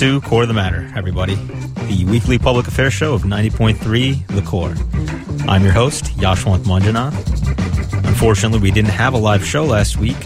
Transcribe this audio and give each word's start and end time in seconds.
to 0.00 0.18
Core 0.22 0.42
of 0.42 0.48
the 0.48 0.54
Matter, 0.54 0.90
everybody, 0.96 1.34
the 1.34 2.06
weekly 2.08 2.38
public 2.38 2.66
affairs 2.66 2.94
show 2.94 3.12
of 3.12 3.24
90.3 3.24 4.26
The 4.28 4.40
Core. 4.40 4.74
I'm 5.46 5.62
your 5.62 5.74
host, 5.74 6.04
Yashwant 6.16 6.60
Manjana. 6.60 7.12
Unfortunately, 8.08 8.60
we 8.60 8.70
didn't 8.70 8.92
have 8.92 9.12
a 9.12 9.18
live 9.18 9.44
show 9.44 9.62
last 9.62 9.98
week 9.98 10.16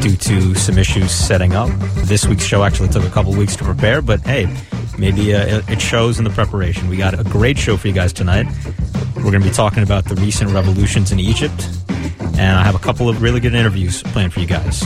due 0.00 0.16
to 0.16 0.54
some 0.54 0.78
issues 0.78 1.10
setting 1.10 1.52
up. 1.52 1.68
This 2.06 2.24
week's 2.24 2.44
show 2.44 2.64
actually 2.64 2.88
took 2.88 3.04
a 3.04 3.10
couple 3.10 3.34
weeks 3.34 3.56
to 3.56 3.64
prepare, 3.64 4.00
but 4.00 4.22
hey, 4.22 4.46
maybe 4.98 5.34
uh, 5.34 5.60
it 5.68 5.82
shows 5.82 6.16
in 6.16 6.24
the 6.24 6.30
preparation. 6.30 6.88
We 6.88 6.96
got 6.96 7.12
a 7.12 7.24
great 7.24 7.58
show 7.58 7.76
for 7.76 7.88
you 7.88 7.92
guys 7.92 8.14
tonight. 8.14 8.46
We're 9.16 9.32
going 9.32 9.42
to 9.42 9.48
be 9.48 9.54
talking 9.54 9.82
about 9.82 10.06
the 10.06 10.14
recent 10.14 10.50
revolutions 10.52 11.12
in 11.12 11.20
Egypt, 11.20 11.68
and 12.38 12.58
I 12.58 12.64
have 12.64 12.74
a 12.74 12.78
couple 12.78 13.10
of 13.10 13.20
really 13.20 13.40
good 13.40 13.54
interviews 13.54 14.02
planned 14.02 14.32
for 14.32 14.40
you 14.40 14.46
guys 14.46 14.82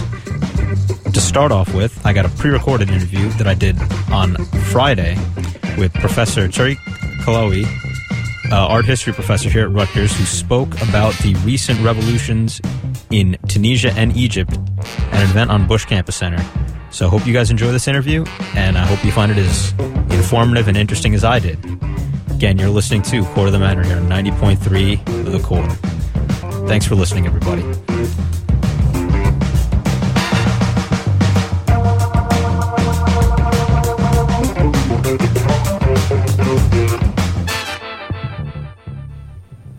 to 1.15 1.21
start 1.21 1.53
off 1.53 1.73
with, 1.73 2.05
I 2.05 2.13
got 2.13 2.27
a 2.27 2.29
pre 2.29 2.51
recorded 2.51 2.91
interview 2.91 3.29
that 3.31 3.47
I 3.47 3.55
did 3.55 3.77
on 4.13 4.35
Friday 4.73 5.17
with 5.79 5.95
Professor 5.95 6.49
Tarek 6.49 6.77
Kahlaoui, 7.23 7.65
uh, 8.51 8.67
art 8.67 8.85
history 8.85 9.13
professor 9.13 9.49
here 9.49 9.63
at 9.63 9.71
Rutgers, 9.71 10.17
who 10.17 10.25
spoke 10.25 10.75
about 10.83 11.15
the 11.19 11.35
recent 11.45 11.81
revolutions 11.81 12.61
in 13.11 13.39
Tunisia 13.49 13.93
and 13.93 14.17
Egypt 14.17 14.53
at 15.13 15.23
an 15.23 15.31
event 15.31 15.51
on 15.51 15.69
Busch 15.69 15.85
Campus 15.85 16.17
Center. 16.17 16.45
So 16.91 17.07
I 17.07 17.11
hope 17.11 17.27
you 17.27 17.33
guys 17.33 17.51
enjoy 17.51 17.71
this 17.71 17.87
interview, 17.87 18.25
and 18.55 18.77
I 18.77 18.85
hope 18.85 19.05
you 19.05 19.13
find 19.13 19.31
it 19.31 19.39
as 19.39 19.73
informative 20.13 20.69
and 20.69 20.77
interesting 20.77 21.15
as 21.15 21.25
I 21.25 21.39
did. 21.39 21.59
Again, 22.31 22.59
you're 22.59 22.71
listening 22.71 23.03
to 23.03 23.25
Core 23.27 23.47
of 23.47 23.53
the 23.53 23.61
Matter 23.61 23.85
here 23.85 23.97
on 23.97 24.09
90.3 24.09 25.31
The 25.31 25.39
Core. 25.41 25.69
Thanks 26.67 26.87
for 26.87 26.97
listening, 26.97 27.27
everybody. 27.27 27.63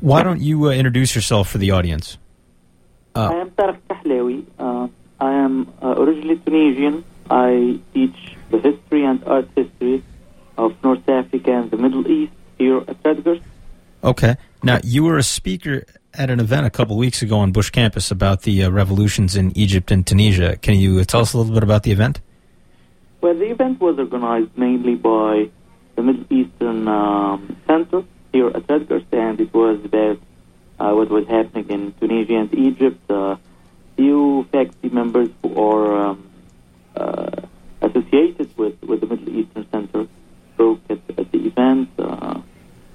Why 0.05 0.21
don't 0.21 0.39
you 0.39 0.67
uh, 0.67 0.69
introduce 0.69 1.15
yourself 1.15 1.49
for 1.49 1.57
the 1.57 1.71
audience? 1.71 2.19
Uh, 3.15 3.31
I 3.33 3.37
am 3.39 3.49
Tarek 3.49 3.79
Kahlaoui. 3.89 4.45
Uh, 4.59 4.87
I 5.19 5.31
am 5.33 5.73
uh, 5.81 5.95
originally 5.97 6.37
Tunisian. 6.37 7.03
I 7.27 7.79
teach 7.91 8.37
the 8.51 8.59
history 8.59 9.03
and 9.03 9.23
art 9.23 9.49
history 9.55 10.03
of 10.59 10.75
North 10.83 11.09
Africa 11.09 11.53
and 11.53 11.71
the 11.71 11.77
Middle 11.77 12.07
East 12.07 12.33
here 12.59 12.83
at 12.87 12.97
Rutgers. 13.03 13.39
Okay. 14.03 14.35
Now, 14.61 14.79
you 14.83 15.03
were 15.05 15.17
a 15.17 15.23
speaker 15.23 15.87
at 16.13 16.29
an 16.29 16.39
event 16.39 16.67
a 16.67 16.69
couple 16.69 16.97
weeks 16.97 17.23
ago 17.23 17.39
on 17.39 17.51
Busch 17.51 17.71
campus 17.71 18.11
about 18.11 18.43
the 18.43 18.65
uh, 18.65 18.69
revolutions 18.69 19.35
in 19.35 19.57
Egypt 19.57 19.89
and 19.89 20.05
Tunisia. 20.05 20.57
Can 20.57 20.75
you 20.75 21.03
tell 21.05 21.21
us 21.21 21.33
a 21.33 21.39
little 21.39 21.55
bit 21.55 21.63
about 21.63 21.81
the 21.81 21.91
event? 21.91 22.21
Well, 23.21 23.33
the 23.33 23.49
event 23.49 23.81
was 23.81 23.97
organized 23.97 24.55
mainly 24.55 24.93
by 24.93 25.49
the 25.95 26.03
Middle 26.03 26.31
Eastern 26.31 26.87
um, 26.87 27.57
Center 27.65 28.03
here 28.35 28.49
at 28.49 28.69
Rutgers, 28.69 29.03
and 29.13 29.39
it 29.39 29.53
was 29.53 29.77
about 29.85 30.19
uh, 30.79 30.91
what 30.97 31.09
was 31.09 31.25
happening 31.27 31.67
in 31.69 31.93
Tunisia 31.99 32.35
and 32.43 32.53
Egypt. 32.53 32.99
Uh, 33.09 33.37
few 33.95 34.45
faculty 34.51 34.89
members 34.89 35.29
who 35.41 35.49
are 35.67 35.85
um, 36.07 36.29
uh, 36.97 37.31
associated 37.81 38.49
with, 38.57 38.75
with 38.83 38.99
the 38.99 39.07
Middle 39.07 39.29
Eastern 39.39 39.65
Center 39.71 40.07
spoke 40.53 40.81
at, 40.89 40.99
at 41.17 41.31
the 41.31 41.47
event. 41.47 41.89
Uh, 41.97 42.41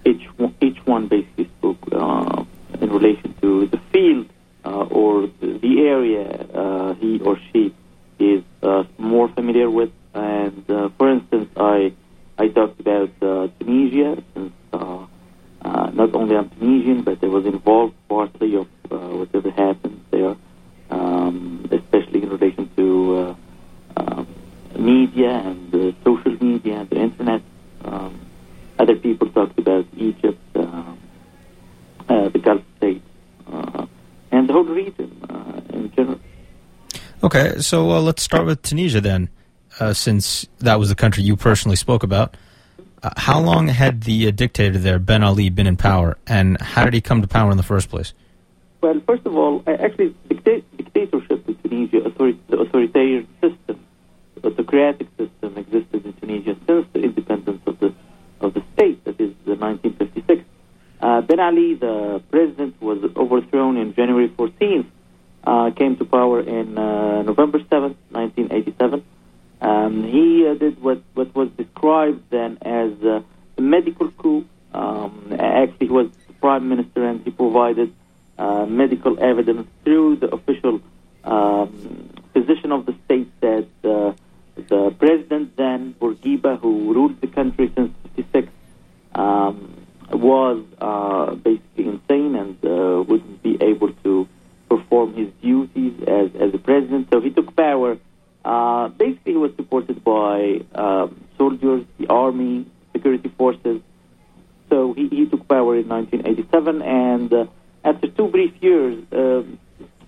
each, 0.05 0.25
one, 0.37 0.55
each 0.61 0.81
one 0.85 1.09
basically 1.09 1.49
spoke 1.59 1.83
uh, 1.91 2.45
in 2.83 2.91
relation 2.91 3.35
to 3.41 3.67
the 3.69 3.81
field 3.93 4.29
uh, 4.67 4.85
or 5.01 5.27
the, 5.41 5.59
the 5.65 5.81
area 5.97 6.27
uh, 6.53 6.93
he 6.95 7.19
or 7.21 7.39
she 7.51 7.75
is 8.19 8.43
uh, 8.63 8.85
more 8.99 9.29
familiar 9.29 9.71
with. 9.71 9.91
And 10.13 10.71
uh, 10.71 10.91
for 10.99 11.11
instance, 11.11 11.49
I 11.57 11.95
I 12.37 12.49
talked 12.49 12.81
about 12.81 13.11
uh, 13.23 13.49
Tunisia 13.59 14.23
since 14.35 14.53
uh, 14.73 15.07
uh, 15.63 15.91
not 15.93 16.15
only 16.15 16.37
I'm 16.37 16.49
Tunisian, 16.51 17.03
but 17.03 17.23
I 17.23 17.27
was 17.27 17.45
involved 17.45 17.95
partly 18.09 18.57
of 18.57 18.67
uh, 18.91 18.97
whatever 18.97 19.51
happened 19.51 20.05
there, 20.11 20.37
um, 20.91 21.69
especially 21.71 22.23
in 22.23 22.31
relation 22.31 22.71
to 22.77 22.87
uh, 23.17 23.35
um, 23.99 24.27
media 24.75 25.31
and 25.31 25.75
uh, 25.75 25.93
social 26.05 26.33
media 26.43 26.81
and 26.81 26.91
the 26.91 26.97
internet. 26.97 27.43
Um, 27.85 28.21
other 28.79 28.97
people 28.97 29.29
talked 29.31 29.59
about 29.59 29.87
Egypt, 29.97 30.41
uh, 30.57 30.95
uh, 32.09 32.29
the 32.31 32.39
Gulf 32.39 32.63
states, 32.79 33.05
uh, 33.53 33.87
and 34.33 34.49
the 34.49 34.53
whole 34.55 34.65
region 34.65 35.11
uh, 35.29 35.61
in 35.75 35.93
general. 35.95 36.21
Okay, 37.23 37.60
so 37.71 37.89
uh, 37.93 38.01
let's 38.01 38.21
start 38.21 38.47
with 38.47 38.63
Tunisia 38.63 39.01
then, 39.01 39.29
uh, 39.79 39.93
since 39.93 40.45
that 40.59 40.81
was 40.81 40.89
the 40.89 40.97
country 40.97 41.23
you 41.23 41.37
personally 41.37 41.77
spoke 41.77 42.03
about. 42.03 42.37
Uh, 43.01 43.11
how 43.17 43.39
long 43.41 43.69
had 43.69 44.03
the 44.03 44.27
uh, 44.27 44.33
dictator 44.33 44.77
there, 44.77 44.99
Ben 44.99 45.23
Ali, 45.23 45.51
been 45.51 45.69
in 45.69 45.77
power, 45.77 46.19
and 46.27 46.61
how 46.61 46.83
did 46.83 46.95
he 46.95 47.01
come 47.01 47.23
to 47.23 47.29
power 47.29 47.49
in 47.53 47.57
the 47.57 47.63
first 47.63 47.89
place? 47.89 48.13
Well, 48.81 49.01
first 49.07 49.25
of 49.25 49.37
all, 49.37 49.63
uh, 49.69 49.71
actually, 49.71 50.17
dicta- 50.29 50.65
dictatorship 50.79 51.49
in 51.49 51.55
Tunisia, 51.63 51.99
author- 51.99 52.37
the 52.49 52.59
authoritarian 52.59 53.29
system, 53.41 53.79
autocratic 54.43 55.07
system 55.17 55.57
existed 55.57 56.05
in 56.07 56.13
Tunisia 56.15 56.57
since 56.67 56.87
the 56.93 57.03
independence 57.05 57.63
of 57.67 57.79
the 57.79 57.95
of 58.41 58.53
the 58.53 58.65
state, 58.73 59.05
that 59.05 59.21
is, 59.21 59.31
the 59.45 59.55
1956. 59.55 60.43
Uh, 61.01 61.21
ben 61.21 61.39
Ali, 61.39 61.75
the 61.75 62.21
president, 62.33 62.83
was 62.83 62.99
overthrown 63.15 63.77
in 63.77 63.95
January 63.95 64.29
14th, 64.29 64.87
uh, 65.45 65.71
came 65.71 65.97
to 65.97 66.05
power 66.05 66.41
in 66.41 66.77
uh, 66.77 67.23
November 67.23 67.59
7th, 67.61 67.97
1987. 68.11 69.05
Um, 69.61 70.05
he 70.05 70.47
uh, 70.47 70.55
did 70.55 70.83
what, 70.83 71.03
what 71.15 71.35
was 71.35 71.49
described 71.57 72.23
then 72.31 72.59
as 72.63 72.93
uh, 73.03 73.23
a 73.59 73.61
medical 73.61 74.11
coup. 74.11 74.47
Um, 74.73 75.35
actually, 75.39 75.89
he 75.89 75.93
was 75.93 76.09
the 76.27 76.35
prime 76.35 76.69
minister 76.69 77.07
and 77.07 77.23
he 77.25 77.31
provided 77.31 77.93
uh, 78.39 78.67
medical 78.67 79.23
evidence 79.23 79.69
through 79.85 80.17
the 80.17 80.20
official 80.33 80.81
um, 81.25 82.11
position 82.33 82.73
of 82.73 82.87
the 82.87 82.95
state 83.05 83.31
that 83.41 83.69
uh, 83.85 84.13
the 84.69 84.95
president 84.99 85.57
then, 85.57 85.95
Bourguiba, 86.01 86.59
who 86.61 86.93
ruled 86.93 87.21
the 87.21 87.27
country 87.27 87.73
since 87.75 87.93
56, 88.17 88.49
um, 89.15 89.87
was 90.13 90.65
uh, 90.81 91.35
basically 91.35 91.87
insane 91.87 92.35
and 92.35 92.65
uh, 92.65 93.03
wouldn't 93.03 93.43
be 93.43 93.59
able 93.61 93.93
to 94.05 94.29
perform 94.69 95.15
his 95.15 95.29
duties 95.43 95.95
as, 96.07 96.31
as 96.39 96.55
a 96.55 96.59
president. 96.59 97.09
So 97.13 97.21
he 97.21 97.31
took 97.31 97.55
power. 97.57 97.99
Uh, 98.45 98.89
basically, 98.89 99.33
he 99.33 99.39
was 99.39 99.53
supported 99.57 100.03
by 100.03 100.63
um, 100.75 101.25
soldiers, 101.37 101.85
the 101.99 102.07
army, 102.09 102.67
security 102.93 103.29
forces. 103.37 103.81
So 104.69 104.95
he, 104.95 105.09
he 105.09 105.27
took 105.27 105.47
power 105.49 105.77
in 105.77 105.89
1987, 105.89 106.83
and 106.83 107.33
uh, 107.33 107.47
after 107.85 108.09
two 108.09 108.29
brief 108.29 108.55
years, 108.63 109.03
uh, 109.13 109.43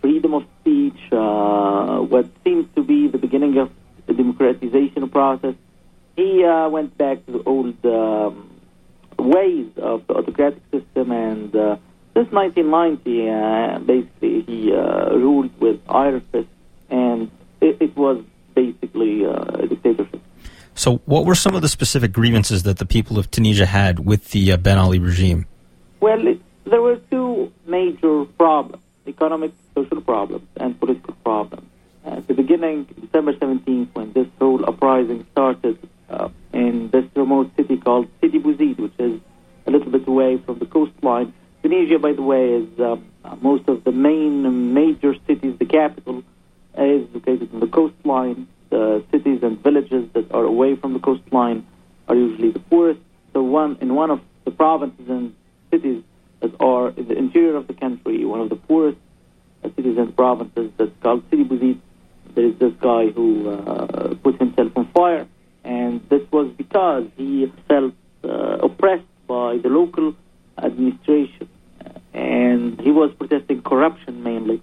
freedom 0.01 0.35
of 0.35 0.45
speech, 0.61 1.01
uh, 1.13 1.99
what 1.99 2.27
seems 2.45 2.67
to 2.75 2.83
be 2.83 3.09
the 3.09 3.19
beginning 3.19 3.59
of 3.59 3.71
the 4.07 4.15
democratization 4.15 5.09
process, 5.09 5.55
he 6.17 6.45
uh, 6.45 6.69
went 6.69 6.97
back 6.99 7.25
to 7.27 7.33
the 7.33 7.43
old 7.45 7.85
um, 7.87 8.51
ways 9.19 9.69
of 9.77 10.07
the 10.07 10.15
autocratic 10.15 10.63
system, 10.71 11.13
and 11.13 11.55
uh, 11.57 11.77
since 12.15 12.31
1990, 12.31 13.31
uh, 13.31 13.79
basically 13.79 14.43
he 14.43 14.73
uh, 14.73 15.15
ruled 15.17 15.59
with 15.61 15.81
iron 15.89 16.21
fist, 16.33 16.49
and 16.91 17.31
it, 17.61 17.79
it 17.81 17.97
was 17.97 18.23
basically 18.55 19.25
uh, 19.25 19.63
a 19.63 19.67
dictatorship. 19.67 20.21
So, 20.75 21.01
what 21.05 21.27
were 21.27 21.32
some 21.43 21.57
of 21.57 21.63
the 21.63 21.69
specific 21.69 22.13
grievances 22.13 22.63
that 22.63 22.79
the 22.79 22.87
people 22.87 23.19
of 23.19 23.29
Tunisia 23.29 23.67
had 23.67 23.99
with 23.99 24.31
the 24.31 24.53
uh, 24.53 24.57
Ben 24.57 24.79
Ali 24.79 25.01
regime? 25.01 25.45
Well, 25.99 26.25
it, 26.29 26.41
there 26.65 26.81
were 26.81 27.01
two 27.11 27.53
major 27.67 28.25
problems 28.39 28.83
economic, 29.09 29.53
social 29.75 30.01
problems, 30.01 30.47
and 30.57 30.79
political 30.79 31.15
problems. 31.25 31.67
At 32.05 32.29
the 32.29 32.35
beginning, 32.35 32.85
December 33.01 33.33
17th, 33.33 33.89
when 33.95 34.13
this 34.13 34.29
whole 34.39 34.65
uprising 34.65 35.27
started 35.33 35.77
uh, 36.09 36.29
in 36.53 36.91
this 36.91 37.05
remote 37.17 37.51
city 37.57 37.77
called 37.77 38.07
Sidi 38.21 38.39
Bouzid, 38.39 38.79
which 38.79 38.95
is 39.01 39.21
a 39.67 39.73
little 39.73 39.91
bit 39.91 40.07
away 40.07 40.39
from 40.39 40.61
the 40.61 40.67
coastline. 40.67 41.35
Tunisia, 41.65 41.99
by 41.99 42.13
the 42.13 42.23
way, 42.23 42.55
is 42.55 42.69
um, 42.79 43.05
most 43.41 43.69
of 43.69 43.83
the 43.83 43.91
main 43.91 44.73
major 44.73 45.17
cities, 45.27 45.59
the 45.59 45.67
capital 45.67 46.23
is 46.79 47.09
located 47.13 47.53
on 47.53 47.59
the 47.59 47.67
coastline. 47.67 48.47
The 48.73 49.05
cities 49.11 49.41
and 49.43 49.63
villages 49.63 50.09
that 50.15 50.33
are 50.33 50.45
away 50.45 50.77
from 50.77 50.95
the 50.95 50.99
coastline 50.99 51.67
are 52.09 52.17
usually 52.17 52.53
the 52.53 52.59
poorest. 52.59 53.01
So 53.35 53.43
one 53.43 53.77
in 53.83 53.95
one 53.95 54.11
of 54.11 54.21
the 54.47 54.51
provinces 54.51 55.07
and 55.11 55.35
cities 55.71 56.03
that 56.41 56.53
are 56.59 56.89
in 56.89 57.07
the 57.07 57.17
interior 57.25 57.57
of 57.57 57.67
the 57.67 57.75
country, 57.75 58.25
one 58.25 58.41
of 58.41 58.49
the 58.49 58.57
poorest 58.57 58.97
uh, 59.63 59.69
cities 59.77 59.99
and 59.99 60.17
provinces 60.17 60.71
that's 60.79 60.97
called 61.03 61.23
Sidi 61.29 61.45
Bouzid, 61.45 61.81
there 62.35 62.47
is 62.47 62.59
this 62.59 62.73
guy 62.81 63.09
who 63.09 63.51
uh, 63.51 64.15
put 64.23 64.39
himself 64.39 64.73
on 64.75 64.87
fire, 64.93 65.29
and 65.65 66.01
this 66.09 66.23
was 66.33 66.51
because 66.57 67.05
he 67.19 67.53
felt 67.69 67.93
uh, 68.25 68.69
oppressed 68.69 69.13
by 69.27 69.59
the 69.59 69.69
local 69.69 70.15
administration, 70.57 71.47
and 72.15 72.81
he 72.81 72.91
was 72.91 73.13
protesting 73.19 73.61
corruption 73.61 74.23
mainly. 74.23 74.63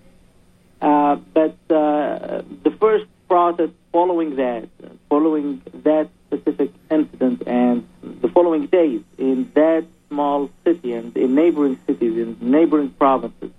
Uh, 0.81 1.17
but 1.33 1.57
uh, 1.69 2.41
the 2.63 2.73
first 2.79 3.05
protest 3.27 3.73
following 3.91 4.35
that, 4.37 4.69
following 5.09 5.61
that 5.73 6.09
specific 6.27 6.71
incident 6.91 7.43
and 7.47 7.87
the 8.01 8.29
following 8.29 8.67
days 8.67 9.01
in 9.17 9.51
that 9.55 9.85
small 10.09 10.49
city 10.63 10.93
and 10.93 11.15
in 11.17 11.35
neighboring 11.35 11.77
cities, 11.87 12.17
in 12.17 12.37
neighboring 12.41 12.89
provinces, 12.91 13.51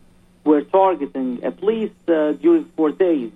were 0.45 0.63
targeting 0.63 1.43
at 1.45 1.63
least 1.63 1.95
uh, 2.09 2.33
during 2.33 2.65
four 2.77 2.91
days 2.91 3.31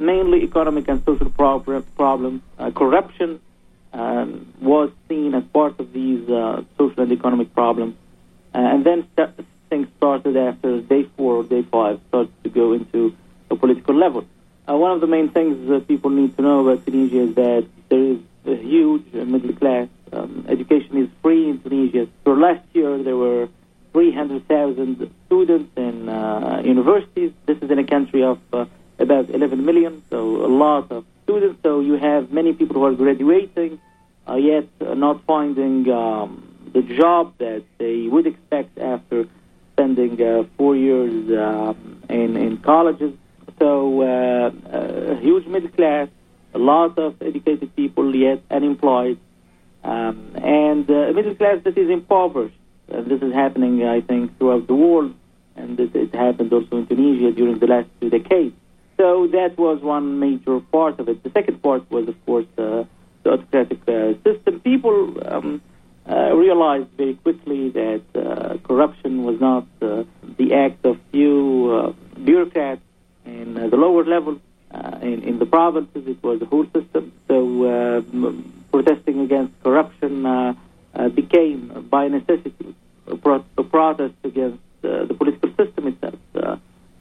mainly 0.00 0.42
economic 0.42 0.88
and 0.88 1.04
social 1.04 1.30
prob- 1.30 1.84
problems. 1.94 2.42
Uh, 2.58 2.70
corruption 2.70 3.38
um, 3.92 4.52
was 4.60 4.90
seen 5.08 5.34
as 5.34 5.44
part 5.52 5.78
of 5.78 5.92
these 5.92 6.28
uh, 6.28 6.62
social 6.78 7.02
and 7.02 7.12
economic 7.12 7.54
problems. 7.54 7.94
Uh, 8.54 8.58
and 8.58 8.84
then 8.84 9.06
st- 9.16 9.46
things 9.68 9.86
started 9.98 10.36
after 10.36 10.80
day 10.80 11.04
four 11.16 11.36
or 11.36 11.44
day 11.44 11.62
five, 11.62 12.00
started 12.08 12.32
to 12.42 12.48
go 12.48 12.72
into 12.72 13.14
a 13.50 13.56
political 13.56 13.94
level. 13.94 14.24
Uh, 14.70 14.76
one 14.76 14.92
of 14.92 15.00
the 15.00 15.06
main 15.06 15.28
things 15.30 15.68
that 15.68 15.88
people 15.88 16.10
need 16.10 16.36
to 16.36 16.42
know 16.42 16.60
about 16.60 16.86
Tunisia 16.86 17.22
is 17.22 17.34
that 17.34 17.66
there 17.88 18.04
is 18.12 18.18
a 18.46 18.54
huge 18.54 19.12
middle 19.12 19.52
class. 19.54 19.88
Um, 20.12 20.44
education 20.48 20.96
is 20.98 21.08
free 21.22 21.48
in 21.48 21.60
Tunisia. 21.60 22.06
For 22.22 22.36
last 22.36 22.62
year, 22.72 23.02
there 23.02 23.16
were 23.16 23.48
300,000 23.92 25.10
students 25.26 25.72
in 25.76 26.08
uh, 26.08 26.62
universities. 26.64 27.32
This 27.46 27.58
is 27.58 27.70
in 27.70 27.80
a 27.80 27.84
country 27.84 28.22
of 28.22 28.38
uh, 28.52 28.66
about 29.00 29.30
11 29.30 29.64
million, 29.64 30.04
so 30.08 30.44
a 30.44 30.46
lot 30.46 30.92
of 30.92 31.04
students. 31.24 31.58
So 31.64 31.80
you 31.80 31.94
have 31.94 32.30
many 32.30 32.52
people 32.52 32.76
who 32.76 32.84
are 32.84 32.94
graduating, 32.94 33.80
uh, 34.28 34.36
yet 34.36 34.68
uh, 34.80 34.94
not 34.94 35.24
finding 35.24 35.90
um, 35.90 36.46
the 36.72 36.82
job 36.82 37.34
that 37.38 37.64
they 37.78 38.06
would 38.06 38.26
expect 38.28 38.78
after 38.78 39.26
spending 39.72 40.22
uh, 40.22 40.44
four 40.56 40.76
years 40.76 41.12
um, 41.36 42.02
in, 42.08 42.36
in 42.36 42.58
colleges. 42.58 43.14
So 43.60 44.02
uh, 44.02 44.50
a 45.12 45.16
huge 45.20 45.46
middle 45.46 45.68
class, 45.68 46.08
a 46.54 46.58
lot 46.58 46.98
of 46.98 47.20
educated 47.20 47.76
people, 47.76 48.16
yet 48.16 48.42
unemployed, 48.50 49.18
um, 49.84 50.32
and 50.36 50.90
uh, 50.90 50.94
a 50.94 51.12
middle 51.12 51.34
class 51.34 51.58
that 51.64 51.76
is 51.76 51.90
impoverished. 51.90 52.56
And 52.88 53.06
this 53.06 53.20
is 53.20 53.32
happening, 53.34 53.84
I 53.84 54.00
think, 54.00 54.38
throughout 54.38 54.66
the 54.66 54.74
world, 54.74 55.14
and 55.56 55.78
it, 55.78 55.94
it 55.94 56.14
happened 56.14 56.52
also 56.52 56.78
in 56.78 56.86
Tunisia 56.86 57.32
during 57.32 57.58
the 57.58 57.66
last 57.66 57.88
two 58.00 58.08
decades. 58.08 58.56
So 58.96 59.26
that 59.28 59.58
was 59.58 59.80
one 59.82 60.18
major 60.18 60.60
part 60.60 60.98
of 60.98 61.08
it. 61.08 61.22
The 61.22 61.30
second 61.30 61.62
part 61.62 61.88
was, 61.90 62.08
of 62.08 62.26
course, 62.26 62.46
uh, 62.56 62.84
the 63.22 63.30
autocratic 63.30 63.86
uh, 63.86 64.14
system. 64.24 64.60
People 64.60 65.16
um, 65.26 65.62
uh, 66.08 66.34
realized 66.34 66.88
very 66.96 67.14
quickly 67.14 67.68
that 67.70 68.02
uh, 68.14 68.56
corruption 68.66 69.22
was 69.22 69.38
not 69.38 69.66
uh, 69.82 70.04
the 70.38 70.54
act 70.54 70.84
of 70.86 70.98
few 71.12 71.70
uh, 71.70 72.18
bureaucrats 72.18 72.82
in 73.42 73.54
the 73.54 73.76
lower 73.76 74.04
level. 74.04 74.34
in, 75.02 75.22
in 75.30 75.38
the 75.38 75.46
provinces, 75.46 76.02
it 76.06 76.22
was 76.22 76.38
the 76.40 76.46
whole 76.46 76.66
system. 76.76 77.12
So 77.28 77.36
m- 77.64 78.64
protesting 78.72 79.20
against 79.20 79.52
corruption 79.62 80.12
became, 81.14 81.86
by 81.90 82.08
necessity, 82.08 82.74
a, 83.06 83.16
pro- 83.16 83.44
a 83.58 83.64
protest 83.64 84.14
against 84.24 84.62
the 84.82 85.14
political 85.20 85.50
system 85.60 85.86
itself, 85.88 86.18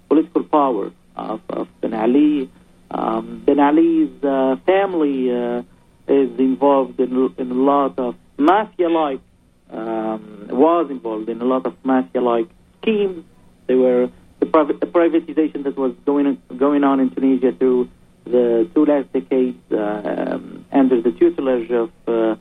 political 0.10 0.44
power 0.44 0.92
of, 1.16 1.42
of 1.50 1.68
Ben 1.82 1.94
Ali. 1.94 2.50
Um, 2.92 3.44
ben 3.46 3.60
Ali's 3.60 4.24
uh, 4.24 4.56
family 4.66 5.32
uh, 5.32 5.62
is 6.08 6.40
involved 6.40 7.00
in, 7.00 7.12
in 7.38 7.52
a 7.52 7.54
lot 7.54 8.00
of 8.00 8.16
mafia-like, 8.38 9.22
um, 9.70 10.48
was 10.50 10.90
involved 10.90 11.30
in 11.30 11.40
a 11.42 11.46
lot 11.46 11.66
of 11.68 11.76
mafia-like 11.84 12.50
schemes. 12.82 13.24
There 13.68 13.78
were 13.78 14.10
the, 14.40 14.46
privatization 14.46 15.64
that 15.64 15.78
was 15.78 15.94
going 16.06 16.42
going 16.58 16.84
on 16.84 17.00
in 17.00 17.10
Tunisia 17.12 17.52
through 17.52 17.90
the 18.26 18.70
two 18.74 18.86
last 18.86 19.12
decades 19.14 19.58
um, 19.72 20.66
under 20.72 21.02
the 21.02 21.12
tutelage 21.12 21.72
of 21.72 21.92
uh, 22.08 22.36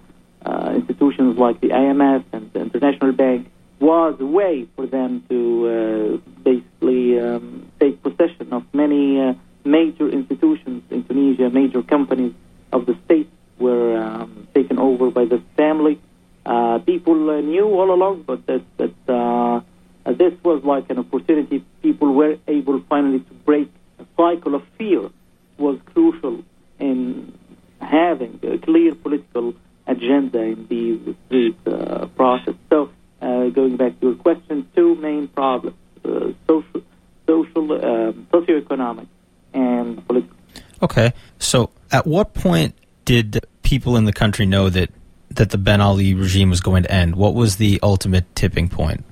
uh, 0.45 0.73
institutions 0.75 1.39
like 1.39 1.61
the 1.61 1.69
IMF 1.69 2.25
and 2.33 2.53
the 2.53 2.61
International 2.61 3.13
Bank 3.13 3.51
was 3.81 4.17
a 4.21 4.27
way 4.27 4.67
for 4.75 4.87
them 4.87 5.25
to 5.29 6.21
uh, 6.23 6.43
basically 6.43 7.19
um, 7.19 7.71
take 7.79 8.03
possession 8.03 8.53
of 8.53 8.65
many 8.73 9.21
uh, 9.21 9.35
major 9.65 10.09
institutions 10.09 10.83
in 10.91 11.05
Tunisia, 11.05 11.51
major 11.51 11.83
companies 11.83 12.35
of 12.73 12.87
the 12.87 12.97
state 13.05 13.31
were 13.59 13.97
um, 13.97 14.49
taken 14.55 14.79
over 14.79 15.11
by 15.11 15.25
the 15.25 15.43
family. 15.57 16.01
Uh, 16.45 16.79
people 16.79 17.43
knew 17.43 17.67
all 17.67 17.93
along, 17.93 18.23
but 18.23 18.47
that, 18.47 18.63
that 18.79 19.65
uh, 20.09 20.13
this 20.13 20.33
was 20.43 20.65
like 20.65 20.89
an 20.91 20.99
opportunity. 20.99 21.65
People 21.83 22.15
were 22.15 22.39
able 22.47 22.81
finally 22.89 23.21
to 23.21 23.35
break 23.45 23.71
a 23.99 24.07
cycle 24.17 24.55
of 24.55 24.63
fear. 24.79 25.11
Was 25.59 25.79
crucial 25.87 26.45
in 26.79 27.37
having 27.81 28.39
a 28.43 28.59
clear 28.59 28.95
political 28.95 29.55
agenda 29.87 30.41
in 30.41 30.67
these 30.69 31.17
street 31.27 31.59
uh, 31.67 32.07
process. 32.17 32.55
So 32.71 32.91
uh, 33.21 33.49
going 33.49 33.77
back 33.77 33.99
to 34.01 34.07
your 34.07 34.15
question, 34.15 34.69
two 34.75 34.95
main 34.95 35.29
problems: 35.29 35.77
uh, 36.05 36.33
social, 36.47 36.83
social, 37.27 37.73
um, 37.73 38.29
socioeconomic, 38.33 39.09
and 39.53 40.07
political. 40.07 40.37
Okay, 40.81 41.13
so 41.39 41.71
at 41.91 42.07
what 42.07 42.35
point 42.35 42.75
did 43.05 43.45
people 43.63 43.97
in 43.97 44.05
the 44.05 44.13
country 44.13 44.47
know 44.47 44.71
that 44.71 44.91
that 45.31 45.51
the 45.51 45.59
Ben 45.59 45.81
Ali 45.81 46.15
regime 46.15 46.51
was 46.51 46.61
going 46.61 46.85
to 46.85 46.91
end? 46.91 47.17
What 47.17 47.35
was 47.35 47.57
the 47.57 47.81
ultimate 47.83 48.25
tipping 48.37 48.69
point? 48.69 49.05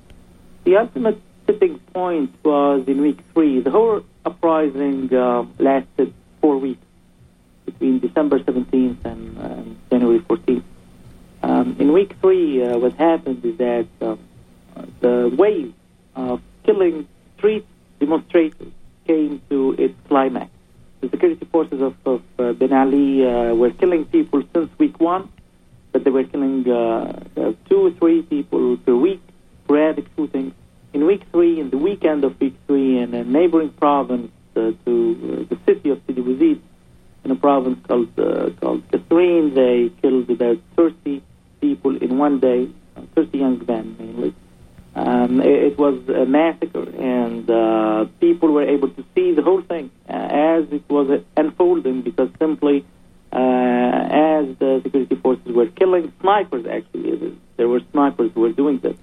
The 0.67 0.75
ultimate 0.75 1.21
tipping 1.47 1.79
point 1.93 2.35
was 2.43 2.83
in 2.89 2.99
week 2.99 3.19
three. 3.33 3.61
The 3.61 3.71
whole 3.71 4.03
uprising 4.25 5.07
uh, 5.15 5.45
lasted 5.59 6.13
four 6.41 6.57
weeks 6.57 6.85
between 7.65 7.99
December 7.99 8.39
17th 8.39 9.05
and, 9.05 9.37
uh, 9.39 9.63
January 9.89 10.19
14th. 10.19 10.63
Um, 11.41 11.77
in 11.79 11.93
week 11.93 12.15
three, 12.19 12.61
uh, 12.61 12.77
what 12.79 12.91
happened 12.95 13.45
is 13.45 13.57
that 13.59 13.87
um, 14.01 14.19
the 14.99 15.33
wave 15.37 15.73
of 16.17 16.41
killing 16.65 17.07
street 17.37 17.65
demonstrators 18.01 18.73
came 19.07 19.41
to 19.49 19.73
its 19.79 19.95
climax. 20.09 20.51
The 20.99 21.07
security 21.07 21.45
forces 21.45 21.81
of, 21.81 21.95
of 22.05 22.21
uh, 22.37 22.51
Ben 22.51 22.73
Ali 22.73 23.25
uh, 23.25 23.55
were 23.55 23.71
killing 23.71 24.03
people 24.03 24.43
since 24.53 24.69
week 24.77 24.99
one, 24.99 25.29
but 25.93 26.03
they 26.03 26.11
were 26.11 26.25
killing 26.25 26.69
uh, 26.69 27.23
uh 27.37 27.53
two 27.69 27.87
or 27.87 27.91
three 27.91 28.21
people 28.21 28.75
per 28.75 28.93
week, 28.93 29.21
sporadic 29.67 30.05
shootings. 30.15 30.53
In 30.93 31.05
week 31.05 31.23
three, 31.31 31.59
in 31.59 31.69
the 31.69 31.77
weekend 31.77 32.23
of 32.23 32.39
week 32.39 32.55
three, 32.67 32.99
in 32.99 33.13
a 33.13 33.23
neighboring 33.25 33.69
province 33.71 34.31
uh, 34.55 34.71
to 34.85 35.45
uh, 35.49 35.53
the 35.53 35.59
city 35.65 35.89
of 35.89 36.01
Sidi 36.07 36.21
Bouzid, 36.21 36.61
in 37.25 37.31
a 37.31 37.35
province 37.35 37.77
called 37.85 38.15
called 38.15 38.89
Kasserine, 38.89 39.53
they 39.53 39.93
killed 40.01 40.29
about 40.29 40.57
30 40.77 41.21
people 41.59 41.97
in 41.97 42.17
one 42.17 42.39
day, 42.39 42.69
30 43.15 43.37
young 43.37 43.65
men 43.67 43.95
mainly. 43.99 44.33
Um, 44.95 45.41
it, 45.41 45.73
it, 45.73 45.77
was 45.77 45.95
a 46.07 46.25
massacre, 46.25 46.89
and 46.89 47.47
uh, 47.51 48.05
people 48.21 48.49
were 48.51 48.63
able 48.63 48.89
to 48.89 49.03
see 49.13 49.33
the 49.33 49.43
whole 49.43 49.61
thing 49.61 49.91
uh, 50.09 50.13
as 50.13 50.71
it 50.71 50.89
was 50.89 51.21
unfolding 51.35 52.01
because 52.01 52.29
simply 52.39 52.85
uh, 53.31 53.37
as 53.37 54.57
the 54.57 54.79
security 54.83 55.15
forces 55.15 55.51
were 55.53 55.67
killing 55.67 56.13
snipers, 56.21 56.65
actually, 56.65 57.37
there 57.57 57.67
were 57.67 57.81
snipers 57.91 58.31
who 58.33 58.41
were 58.41 58.53
doing 58.53 58.79
this. 58.79 58.97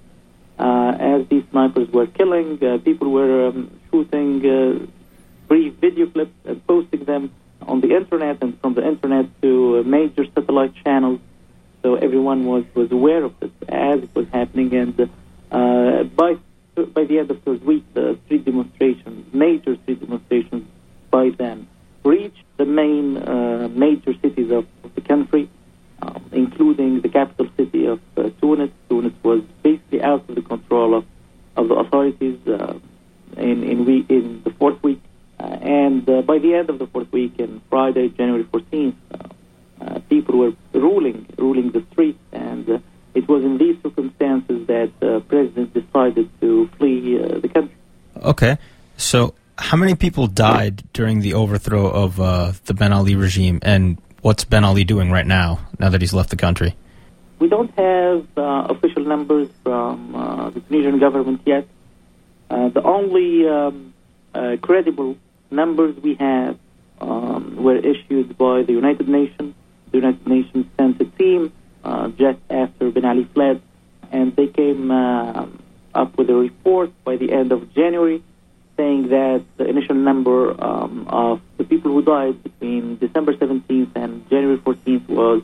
Uh, 0.58 0.96
as 1.00 1.26
these 1.28 1.44
snipers 1.50 1.88
were 1.90 2.06
killing, 2.06 2.62
uh, 2.62 2.78
people 2.78 3.10
were 3.10 3.48
um, 3.48 3.80
shooting 3.90 4.44
uh, 4.46 4.86
brief 5.48 5.74
video 5.74 6.06
clips 6.06 6.34
and 6.44 6.64
posting 6.66 7.04
them 7.04 7.32
on 7.62 7.80
the 7.80 7.96
internet 7.96 8.42
and 8.42 8.58
from 8.60 8.74
the 8.74 8.86
internet 8.86 9.26
to 9.42 9.82
major 9.84 10.24
satellite 10.34 10.74
channels 10.84 11.20
so 11.84 11.96
everyone 11.96 12.46
was, 12.46 12.64
was 12.74 12.90
aware 12.90 13.22
of 13.24 13.38
this 13.40 13.50
as 13.68 14.02
it 14.02 14.14
was 14.14 14.26
happening. 14.32 14.74
And 14.74 15.10
uh, 15.52 16.04
by 16.04 16.38
by 16.74 17.04
the 17.04 17.18
end 17.18 17.30
of 17.30 17.44
the 17.44 17.52
week, 17.52 17.84
the 17.92 18.18
street 18.24 18.46
demonstrations, 18.46 19.32
major 19.32 19.76
street 19.82 20.00
demonstrations, 20.00 20.66
by 21.10 21.28
then 21.28 21.68
reached 22.02 22.42
the 22.56 22.64
main 22.64 23.18
uh, 23.18 23.68
major 23.70 24.14
cities 24.14 24.50
of, 24.50 24.66
of 24.82 24.94
the 24.94 25.02
country, 25.02 25.48
um, 26.00 26.24
including 26.32 27.02
the 27.02 27.10
capital 27.10 27.48
city 27.56 27.84
of 27.84 28.00
uh, 28.16 28.30
Tunis. 28.40 28.70
Tunis 28.88 29.12
was 29.22 29.42
basically 29.62 30.02
out 30.02 30.26
of 30.26 30.34
the 30.34 30.42
control 30.42 30.94
of, 30.94 31.04
of 31.54 31.68
the 31.68 31.74
authorities 31.74 32.38
uh, 32.48 32.78
in 33.36 33.62
in, 33.62 33.84
we, 33.84 34.06
in 34.08 34.42
the 34.42 34.50
fourth 34.52 34.82
week. 34.82 35.02
Uh, 35.38 35.44
and 35.44 36.08
uh, 36.08 36.22
by 36.22 36.38
the 36.38 36.54
end 36.54 36.70
of 36.70 36.78
the 36.78 36.86
fourth 36.86 37.12
week, 37.12 37.38
in 37.38 37.60
Friday, 37.68 38.08
January 38.08 38.44
14th, 38.44 38.94
uh, 39.80 39.98
people 40.08 40.38
were 40.38 40.52
ruling 40.72 41.26
ruling 41.36 41.70
the 41.70 41.84
streets, 41.92 42.18
and 42.32 42.68
uh, 42.68 42.78
it 43.14 43.28
was 43.28 43.44
in 43.44 43.58
these 43.58 43.76
circumstances 43.82 44.66
that 44.66 44.90
the 45.00 45.16
uh, 45.16 45.20
president 45.20 45.74
decided 45.74 46.28
to 46.40 46.68
flee 46.78 47.18
the 47.18 47.48
country. 47.48 47.76
Okay, 48.16 48.56
so 48.96 49.34
how 49.58 49.76
many 49.76 49.94
people 50.14 50.28
died 50.28 50.84
during 50.92 51.22
the 51.22 51.34
overthrow 51.34 51.90
of 51.90 52.16
the 52.66 52.74
Ben 52.74 52.92
Ali 52.92 53.16
regime, 53.16 53.58
and 53.62 53.98
what's 54.22 54.44
Ben 54.44 54.62
Ali 54.62 54.84
doing 54.84 55.10
right 55.10 55.26
now? 55.26 55.58
Now 55.80 55.88
that 55.88 56.00
he's 56.00 56.14
left 56.14 56.30
the 56.30 56.36
country. 56.36 56.76
We 57.40 57.48
don't 57.48 57.72
have 57.76 58.24
uh, 58.38 58.66
official 58.70 59.04
numbers 59.04 59.48
from 59.64 60.14
uh, 60.14 60.50
the 60.50 60.60
Tunisian 60.60 61.00
government 61.00 61.40
yet. 61.44 61.66
Uh, 62.48 62.68
the 62.68 62.82
only 62.82 63.48
um, 63.48 63.92
credible 64.62 65.16
numbers 65.50 65.96
we 65.96 66.14
have 66.14 66.58
um, 67.00 67.56
were 67.56 67.76
issued 67.76 68.38
by 68.38 68.62
the 68.62 68.72
United 68.72 69.08
Nations 69.08 69.52
the 69.90 69.98
United 69.98 70.26
Nations 70.26 70.66
sent 70.76 71.00
a 71.00 71.04
team 71.04 71.52
uh, 71.82 72.08
just 72.08 72.38
after 72.50 72.90
Ben 72.90 73.04
Ali 73.04 73.24
fled, 73.34 73.62
and 74.12 74.34
they 74.36 74.46
came 74.46 74.90
uh, 74.90 75.46
up 75.92 76.16
with 76.18 76.30
a 76.30 76.34
report 76.34 76.90
by 77.04 77.16
the 77.16 77.32
end 77.32 77.50
of 77.50 77.74
January 77.74 78.22
saying 78.76 79.08
that 79.08 79.44
the 79.56 79.66
initial 79.66 79.94
number 79.94 80.50
um, 80.62 81.06
of 81.08 81.40
the 81.58 81.64
people 81.64 81.92
who 81.92 82.02
died 82.02 82.42
between 82.42 82.96
December 82.96 83.34
17th 83.34 83.92
and 83.94 84.28
January 84.28 84.58
14th 84.58 85.03
was 85.14 85.42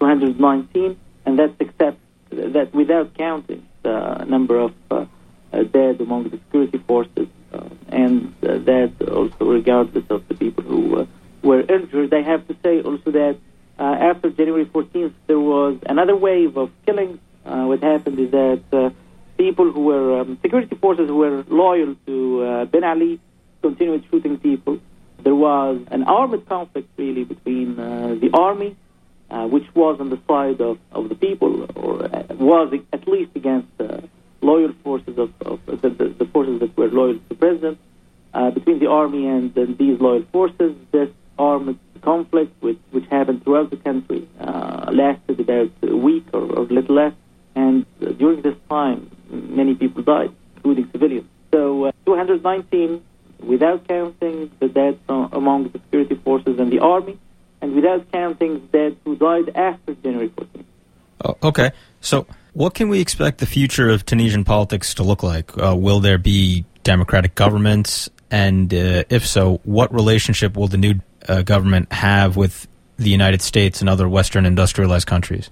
219, 0.00 0.98
and 1.26 1.38
that's 1.38 1.54
except 1.60 1.98
that 2.30 2.74
without 2.74 3.14
counting 3.14 3.66
the 3.82 4.24
number 4.24 4.58
of 4.58 4.72
uh, 4.90 5.06
uh, 5.52 5.62
dead 5.62 6.00
among 6.00 6.24
the 6.24 6.38
security 6.38 6.78
forces, 6.78 7.28
uh, 7.52 7.68
and 7.88 8.34
uh, 8.42 8.58
that 8.58 8.92
also 9.08 9.44
regardless 9.44 10.04
of 10.10 10.26
the 10.28 10.34
people 10.34 10.64
who 10.64 11.00
uh, 11.00 11.06
were 11.42 11.60
injured. 11.60 12.12
I 12.12 12.22
have 12.22 12.46
to 12.48 12.56
say 12.64 12.82
also 12.82 13.10
that 13.12 13.36
uh, 13.78 13.82
after 13.82 14.30
January 14.30 14.64
14th, 14.64 15.12
there 15.26 15.38
was 15.38 15.78
another 15.86 16.16
wave 16.16 16.56
of 16.56 16.70
killings. 16.86 17.20
What 17.44 17.82
happened 17.82 18.18
is 18.18 18.30
that 18.30 18.92
people 19.36 19.70
who 19.70 19.82
were 19.84 20.20
um, 20.20 20.38
security 20.42 20.74
forces 20.76 21.08
who 21.08 21.16
were 21.16 21.44
loyal 21.48 21.96
to 22.06 22.66
Ben 22.72 22.84
Ali 22.84 23.20
continued 23.62 24.04
shooting 24.10 24.38
people. 24.38 24.80
There 25.22 25.34
was 25.34 25.80
an 25.90 26.04
armed 26.04 26.46
conflict 26.48 26.88
really 26.96 27.24
between 27.24 27.76
the 27.76 28.30
army, 28.32 28.76
uh, 29.30 29.46
which 29.46 29.66
was 29.74 30.00
on 30.00 30.10
the 30.10 30.18
side 30.28 30.60
of, 30.60 30.78
of 30.92 31.08
the 31.08 31.14
people, 31.14 31.66
or 31.74 32.04
uh, 32.04 32.24
was 32.34 32.72
at 32.92 33.08
least 33.08 33.30
against 33.34 33.68
uh, 33.80 34.00
loyal 34.40 34.72
forces 34.84 35.16
of, 35.18 35.32
of 35.42 35.64
the, 35.66 35.88
the, 35.88 36.14
the 36.18 36.26
forces 36.26 36.60
that 36.60 36.76
were 36.76 36.88
loyal 36.88 37.14
to 37.14 37.28
the 37.28 37.34
president. 37.34 37.78
Uh, 38.32 38.50
between 38.50 38.80
the 38.80 38.88
army 38.88 39.26
and, 39.26 39.56
and 39.56 39.78
these 39.78 40.00
loyal 40.00 40.24
forces, 40.32 40.74
this 40.90 41.08
armed 41.38 41.78
conflict, 42.02 42.52
which, 42.62 42.78
which 42.90 43.06
happened 43.06 43.42
throughout 43.42 43.70
the 43.70 43.76
country, 43.76 44.28
uh, 44.40 44.90
lasted 44.92 45.40
about 45.40 45.70
a 45.82 45.96
week 45.96 46.24
or, 46.32 46.42
or 46.42 46.64
little 46.64 46.96
less. 46.96 47.14
And 47.54 47.86
during 48.18 48.42
this 48.42 48.56
time, 48.68 49.10
many 49.30 49.74
people 49.74 50.02
died, 50.02 50.32
including 50.56 50.90
civilians. 50.90 51.28
So 51.52 51.84
uh, 51.84 51.92
219, 52.04 53.02
without 53.40 53.86
counting 53.86 54.50
the 54.58 54.68
dead 54.68 54.98
uh, 55.08 55.28
among 55.32 55.64
the 55.64 55.78
security 55.78 56.16
forces 56.16 56.58
and 56.58 56.72
the 56.72 56.80
army, 56.80 57.18
and 57.64 57.74
without 57.74 58.12
counting 58.12 58.68
dead 58.72 58.94
who 59.04 59.16
died 59.16 59.50
after 59.54 59.94
January 59.94 60.28
14th. 60.28 60.64
Oh, 61.24 61.48
okay. 61.48 61.70
So, 62.02 62.26
what 62.52 62.74
can 62.74 62.90
we 62.90 63.00
expect 63.00 63.38
the 63.38 63.46
future 63.46 63.88
of 63.88 64.04
Tunisian 64.04 64.44
politics 64.44 64.92
to 64.94 65.02
look 65.02 65.22
like? 65.22 65.50
Uh, 65.56 65.74
will 65.74 66.00
there 66.00 66.18
be 66.18 66.66
democratic 66.82 67.34
governments? 67.34 68.10
And 68.30 68.72
uh, 68.74 69.04
if 69.08 69.26
so, 69.26 69.60
what 69.64 69.92
relationship 69.94 70.56
will 70.56 70.68
the 70.68 70.76
new 70.76 71.00
uh, 71.26 71.40
government 71.40 71.90
have 71.90 72.36
with 72.36 72.68
the 72.98 73.08
United 73.08 73.40
States 73.40 73.80
and 73.80 73.88
other 73.88 74.08
Western 74.08 74.44
industrialized 74.44 75.06
countries? 75.06 75.48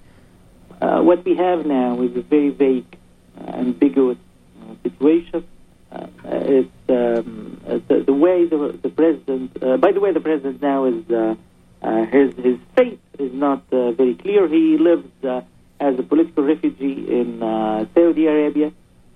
Uh, 0.83 1.00
what 1.00 1.25
we 1.25 1.35
have 1.37 1.64
now 1.64 2.00
is 2.02 2.14
a 2.14 2.21
very 2.21 2.50
vague, 2.50 2.99
uh, 3.40 3.52
ambiguous 3.52 4.19
uh, 4.61 4.75
situation. 4.83 5.47
Uh, 5.90 6.07
it's 6.25 6.71
um, 6.88 7.61
the, 7.88 8.02
the 8.04 8.12
way 8.12 8.45
the, 8.45 8.78
the 8.83 8.90
president. 8.90 9.62
Uh, 9.62 9.78
by 9.78 9.92
the 9.92 10.00
way, 10.00 10.12
the 10.12 10.21
president 10.21 10.61
now 10.61 10.85
is 10.85 11.11
uh, 11.11 11.35
his 11.82 12.34
his 12.36 12.58
fate 12.76 13.00
is 13.18 13.32
not 13.32 13.62
uh, 13.72 13.92
very 13.92 14.14
clear. 14.14 14.48
He 14.48 14.78
lives 14.78 15.08
uh, 15.24 15.42
as 15.80 15.98
a 15.98 16.02
political 16.02 16.44
refugee 16.44 17.06
in 17.20 17.42
uh, 17.42 17.86
Saudi 17.94 18.26
Arabia. 18.26 18.72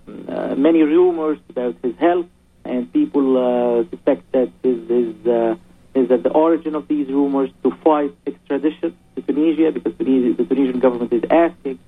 Uh, 0.07 0.55
many 0.57 0.83
rumors 0.83 1.39
about 1.49 1.77
his 1.83 1.97
health, 1.97 2.27
and 2.65 2.93
people 2.93 3.27
uh, 3.37 3.91
suspect 3.91 4.31
that 4.33 4.51
his 4.63 4.79
his 4.89 5.27
uh, 5.27 5.57
is 5.95 6.11
at 6.11 6.23
the 6.23 6.31
origin 6.31 6.75
of 6.75 6.87
these 6.89 7.09
rumors 7.09 7.51
to 7.63 7.71
fight 7.83 8.15
extradition 8.27 8.97
to 9.15 9.23
Tunisia 9.23 9.73
because 9.73 9.95
Tunisia, 9.97 10.35
the 10.37 10.45
Tunisian 10.45 10.79
government 10.81 11.13
is 11.13 11.25
asking 11.31 11.79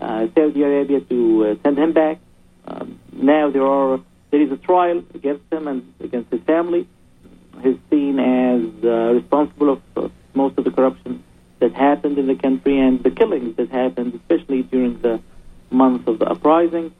uh, 0.00 0.26
Saudi 0.34 0.62
Arabia 0.62 1.00
to 1.00 1.46
uh, 1.46 1.54
send 1.62 1.78
him 1.78 1.92
back. 1.92 2.18
Um, 2.66 2.98
now 3.12 3.50
there 3.50 3.66
are 3.66 4.00
there 4.30 4.42
is 4.42 4.50
a 4.50 4.56
trial 4.56 5.02
against 5.14 5.44
him 5.52 5.68
and 5.68 5.94
against 6.00 6.30
his 6.30 6.42
family. 6.42 6.88
He's 7.62 7.78
seen 7.90 8.18
as 8.18 8.62
uh, 8.84 9.12
responsible 9.14 9.70
of 9.70 9.82
uh, 9.96 10.08
most 10.34 10.58
of 10.58 10.64
the 10.64 10.70
corruption 10.70 11.22
that 11.60 11.72
happened 11.74 12.18
in 12.18 12.26
the 12.26 12.34
country 12.34 12.78
and 12.78 13.02
the 13.02 13.10
killings 13.10 13.56
that 13.56 13.70
happened, 13.70 14.14
especially 14.14 14.62
during 14.62 15.00
the 15.00 15.20
months 15.70 16.06
of 16.06 16.18
the 16.18 16.26
uprising. 16.26 16.92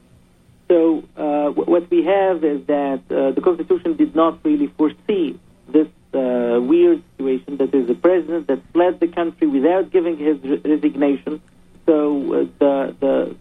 So 0.69 1.03
uh, 1.17 1.49
what 1.49 1.89
we 1.89 2.03
have 2.05 2.43
is 2.43 2.65
that 2.67 3.01
uh, 3.09 3.31
the 3.31 3.41
constitution 3.41 3.95
did 3.97 4.15
not 4.15 4.43
really 4.43 4.67
foresee 4.67 5.39
this 5.67 5.87
uh, 6.13 6.59
weird 6.61 7.03
situation 7.17 7.57
that 7.57 7.73
is 7.73 7.89
a 7.89 7.95
president 7.95 8.47
that 8.47 8.61
fled 8.71 8.99
the 8.99 9.07
country 9.07 9.47
without 9.47 9.91
giving 9.91 10.17
his 10.17 10.41
re- 10.43 10.61
resignation. 10.63 11.41
So 11.85 12.33
uh, 12.33 12.45
the, 12.59 12.95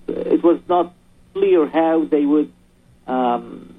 the 0.06 0.34
it 0.34 0.42
was 0.42 0.60
not 0.68 0.94
clear 1.32 1.66
how 1.68 2.04
they 2.04 2.26
would. 2.26 2.52
Um, 3.06 3.74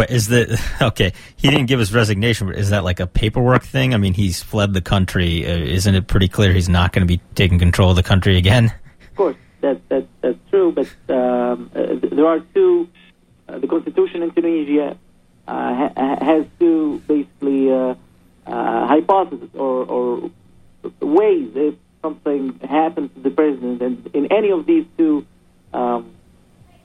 But 0.00 0.10
is 0.10 0.28
the 0.28 0.58
okay? 0.80 1.12
He 1.36 1.50
didn't 1.50 1.66
give 1.66 1.78
his 1.78 1.92
resignation. 1.92 2.46
But 2.46 2.56
is 2.56 2.70
that 2.70 2.84
like 2.84 3.00
a 3.00 3.06
paperwork 3.06 3.64
thing? 3.64 3.92
I 3.92 3.98
mean, 3.98 4.14
he's 4.14 4.42
fled 4.42 4.72
the 4.72 4.80
country. 4.80 5.46
Uh, 5.46 5.58
isn't 5.58 5.94
it 5.94 6.06
pretty 6.06 6.26
clear 6.26 6.54
he's 6.54 6.70
not 6.70 6.94
going 6.94 7.06
to 7.06 7.06
be 7.06 7.20
taking 7.34 7.58
control 7.58 7.90
of 7.90 7.96
the 7.96 8.02
country 8.02 8.38
again? 8.38 8.72
Of 9.10 9.14
course, 9.14 9.36
that, 9.60 9.86
that, 9.90 10.06
that's 10.22 10.38
true, 10.48 10.72
but 10.72 10.86
um, 11.14 11.70
uh, 11.74 11.96
there 12.00 12.26
are 12.26 12.40
two. 12.54 12.88
Uh, 13.46 13.58
the 13.58 13.66
constitution 13.66 14.22
in 14.22 14.30
Tunisia 14.30 14.96
uh, 15.46 15.74
ha- 15.74 16.24
has 16.24 16.46
two 16.58 17.02
basically 17.06 17.70
uh, 17.70 17.94
uh, 18.46 18.86
hypotheses 18.86 19.50
or, 19.52 19.84
or 19.84 20.30
ways 21.02 21.50
if 21.56 21.74
something 22.00 22.58
happens 22.60 23.10
to 23.16 23.20
the 23.20 23.30
president, 23.30 23.82
and 23.82 24.10
in 24.14 24.32
any 24.32 24.50
of 24.50 24.64
these 24.64 24.86
two 24.96 25.26
um, 25.74 26.10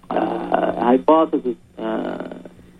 hypotheses, 0.09 1.55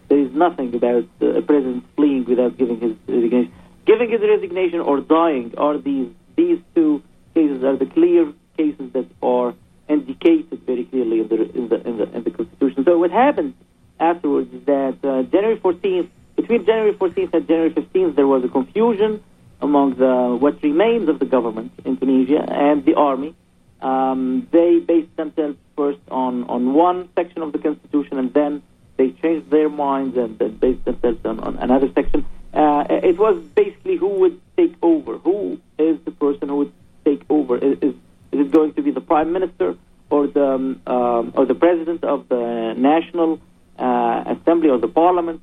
there 0.09 0.19
is 0.19 0.31
nothing 0.33 0.73
about 0.75 1.05
a 1.21 1.41
president 1.41 1.83
fleeing 1.95 2.25
without 2.25 2.57
giving 2.57 2.79
his 2.79 2.93
resignation. 3.07 3.53
Giving 3.85 4.09
his 4.09 4.21
resignation 4.21 4.79
or 4.79 5.01
dying 5.01 5.53
are 5.57 5.77
these 5.77 6.09
these 6.35 6.59
two 6.73 7.03
cases 7.33 7.63
are 7.63 7.77
the 7.77 7.85
clear 7.85 8.31
cases 8.57 8.91
that 8.93 9.07
are 9.21 9.53
indicated 9.87 10.61
very 10.65 10.85
clearly 10.85 11.21
in 11.21 11.27
the 11.27 11.35
in 11.35 11.69
the 11.69 11.87
in 11.87 11.97
the, 11.97 12.15
in 12.15 12.23
the 12.23 12.31
constitution. 12.31 12.83
So 12.85 12.97
what 12.97 13.11
happened 13.11 13.53
afterwards 13.99 14.53
is 14.53 14.65
that 14.65 14.97
uh, 15.03 15.23
January 15.23 15.57
14th, 15.59 16.09
between 16.35 16.65
January 16.65 16.93
14th 16.93 17.33
and 17.33 17.47
January 17.47 17.71
15th, 17.71 18.15
there 18.15 18.27
was 18.27 18.43
a 18.43 18.49
confusion 18.49 19.23
among 19.61 19.95
the 19.95 20.37
what 20.39 20.61
remains 20.63 21.09
of 21.09 21.19
the 21.19 21.25
government 21.25 21.71
in 21.83 21.97
Tunisia 21.97 22.43
and 22.47 22.85
the 22.85 22.95
army. 22.95 23.35
Um, 23.81 24.47
they 24.51 24.79
based 24.79 25.15
themselves 25.15 25.57
first 25.75 25.99
on, 26.09 26.45
on 26.45 26.73
one 26.73 27.09
section 27.15 27.41
of 27.41 27.51
the 27.51 27.59
constitution, 27.59 28.17
and 28.17 28.33
then 28.33 28.63
they 28.97 29.11
changed 29.11 29.49
their 29.49 29.69
minds 29.69 30.17
and 30.17 30.37
then 30.39 30.57
based 30.57 30.85
themselves 30.85 31.19
on, 31.25 31.39
on 31.39 31.57
another 31.57 31.91
section. 31.93 32.25
Uh, 32.53 32.85
it 32.89 33.17
was 33.17 33.43
basically 33.55 33.97
who 33.97 34.07
would 34.07 34.39
take 34.55 34.75
over. 34.81 35.17
Who 35.17 35.59
is 35.77 35.99
the 36.05 36.11
person 36.11 36.47
who 36.49 36.57
would 36.57 36.73
take 37.03 37.23
over? 37.29 37.57
Is, 37.57 37.77
is, 37.81 37.93
is 38.31 38.39
it 38.45 38.51
going 38.51 38.73
to 38.73 38.81
be 38.81 38.91
the 38.91 39.01
prime 39.01 39.33
minister 39.33 39.75
or 40.09 40.27
the 40.27 40.45
um, 40.45 40.81
um, 40.87 41.33
or 41.35 41.45
the 41.45 41.55
president 41.55 42.03
of 42.03 42.29
the 42.29 42.73
national 42.77 43.41
uh, 43.77 44.35
assembly 44.35 44.69
or 44.69 44.77
the 44.77 44.87
parliament? 44.87 45.41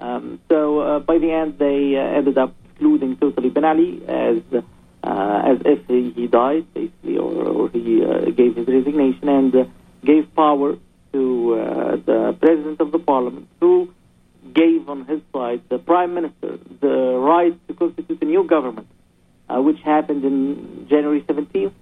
Um, 0.00 0.40
so 0.48 0.80
uh, 0.80 0.98
by 1.00 1.18
the 1.18 1.30
end, 1.30 1.58
they 1.58 1.96
uh, 1.96 2.18
ended 2.18 2.38
up 2.38 2.54
excluding 2.64 3.16
totally 3.16 3.50
Ben 3.50 3.64
Ali 3.64 4.02
as 4.08 4.42
uh, 5.02 5.42
as 5.44 5.58
if 5.66 5.86
he, 5.86 6.26
died, 6.26 6.72
basically, 6.72 7.18
or, 7.18 7.30
or 7.30 7.68
he 7.68 8.02
uh, 8.02 8.30
gave 8.30 8.56
his 8.56 8.66
resignation 8.66 9.28
and 9.28 9.70
gave 10.02 10.34
power 10.34 10.78
to 11.14 11.54
uh, 11.54 11.96
the 12.10 12.36
president 12.40 12.80
of 12.80 12.90
the 12.90 12.98
parliament, 12.98 13.48
who 13.60 13.88
gave 14.52 14.88
on 14.88 15.06
his 15.06 15.20
side 15.32 15.62
the 15.70 15.78
prime 15.78 16.12
minister 16.12 16.58
the 16.80 16.96
right 17.32 17.56
to 17.68 17.74
constitute 17.74 18.20
a 18.20 18.24
new 18.24 18.44
government, 18.44 18.88
uh, 19.48 19.62
which 19.62 19.80
happened 19.80 20.24
in 20.24 20.86
January 20.90 21.22
17th. 21.22 21.72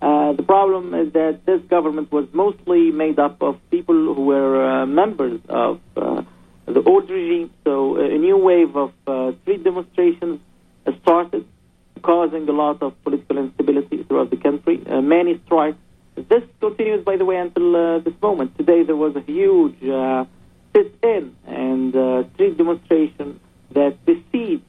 Uh, 0.00 0.32
the 0.32 0.44
problem 0.44 0.94
is 0.94 1.12
that 1.12 1.44
this 1.44 1.60
government 1.62 2.10
was 2.12 2.26
mostly 2.32 2.92
made 2.92 3.18
up 3.18 3.42
of 3.42 3.58
people 3.70 4.14
who 4.14 4.24
were 4.26 4.54
uh, 4.64 4.86
members 4.86 5.40
of 5.48 5.80
uh, 5.96 6.22
the 6.66 6.82
old 6.84 7.10
regime. 7.10 7.50
So 7.64 7.96
uh, 7.96 8.02
a 8.02 8.18
new 8.18 8.36
wave 8.36 8.76
of 8.76 8.92
street 9.42 9.64
demonstrations 9.64 10.40
started, 11.02 11.44
causing 12.02 12.48
a 12.48 12.52
lot 12.52 12.80
of 12.80 12.94
political 13.02 13.38
instability 13.38 14.04
throughout 14.04 14.30
the 14.30 14.36
country. 14.36 14.76
Many 14.86 15.40
strikes. 15.46 15.78
This 16.28 16.42
continues, 16.60 17.04
by 17.04 17.16
the 17.16 17.24
way, 17.24 17.36
until 17.36 17.76
uh, 17.76 17.98
this 18.00 18.14
moment. 18.20 18.56
Today 18.56 18.82
there 18.82 18.96
was 18.96 19.14
a 19.16 19.20
huge 19.20 19.82
uh, 19.84 20.24
sit-in 20.74 21.36
and 21.46 21.94
uh, 21.94 22.24
street 22.34 22.56
demonstration 22.56 23.40
that 23.72 24.04
besieged 24.04 24.64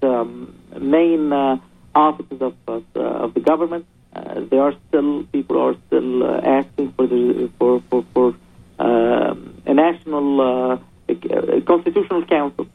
the 0.00 0.12
um, 0.12 0.54
main 0.78 1.32
uh, 1.32 1.58
offices 1.94 2.40
of, 2.40 2.54
of, 2.66 2.84
uh, 2.96 3.26
the 3.28 3.40
government. 3.40 3.86
Uh, 4.14 4.40
there 4.50 4.62
are 4.62 4.74
still 4.88 5.24
people 5.24 5.58
are 5.60 5.76
still 5.86 6.24
uh, 6.24 6.40
asking 6.40 6.92
for 6.92 7.06
the 7.06 7.50
for 7.58 7.80
for, 7.88 8.04
for 8.12 8.34
um, 8.78 9.62
a 9.66 9.74
national 9.74 10.40
uh, 10.40 10.78
a 11.08 11.60
constitutional 11.60 12.24
council, 12.26 12.66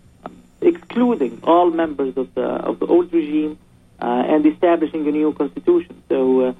excluding 0.62 1.42
all 1.44 1.70
members 1.72 2.16
of 2.16 2.34
the 2.36 2.44
of 2.44 2.80
the 2.80 2.86
old 2.86 3.12
regime 3.12 3.58
uh, 4.02 4.06
and 4.06 4.46
establishing 4.46 5.08
a 5.08 5.12
new 5.12 5.34
constitution. 5.34 6.02
So 6.08 6.56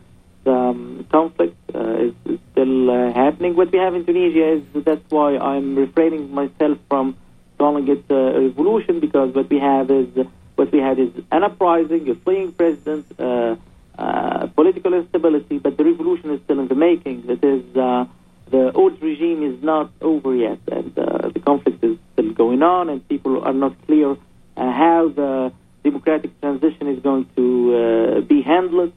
uh, 0.48 0.74
the, 0.74 1.06
conflict 1.12 1.58
is, 1.74 2.14
is, 2.26 2.40
still 2.52 3.12
happening. 3.14 3.56
What 3.56 3.72
we 3.72 3.80
have 3.80 3.96
in 3.96 4.06
Tunisia 4.06 4.54
is 4.54 4.84
that's 4.84 5.10
why 5.10 5.38
I'm 5.38 5.76
refraining 5.76 6.34
myself 6.34 6.78
from 6.88 7.18
calling 7.58 7.88
it 7.88 8.04
a 8.10 8.40
revolution 8.40 9.00
because 9.00 9.34
what 9.34 9.50
we 9.50 9.60
have 9.60 9.90
is 9.92 10.08
what 10.56 10.72
we 10.72 10.80
had 10.80 11.00
is 11.00 11.10
an 11.32 11.44
uprising, 11.44 12.10
a 12.10 12.16
fleeing 12.16 12.52
president, 12.52 13.06
uh, 13.20 13.56
uh, 13.98 14.48
political 14.48 14.94
instability, 14.94 15.58
but 15.58 15.78
the 15.78 15.84
revolution 15.84 16.32
is 16.32 16.42
still 16.44 16.60
in 16.60 16.68
the 16.68 16.76
making. 16.76 17.24
That 17.28 17.44
is, 17.44 17.64
uh, 17.76 18.06
the 18.52 18.72
old 18.74 19.02
regime 19.02 19.44
is 19.44 19.62
not 19.64 19.92
over 20.02 20.36
yet, 20.36 20.60
and 20.72 20.94
the 20.96 21.42
conflict 21.46 21.84
is 21.84 21.98
still 22.14 22.32
going 22.32 22.62
on, 22.62 22.90
and 22.90 23.08
people 23.08 23.44
are 23.44 23.54
not 23.54 23.74
clear 23.88 24.18
how 24.56 25.12
the 25.14 25.52
democratic 25.84 26.40
transition 26.42 26.88
is 26.88 27.00
going 27.00 27.28
to 27.36 28.22
be 28.28 28.42
handled. 28.42 28.94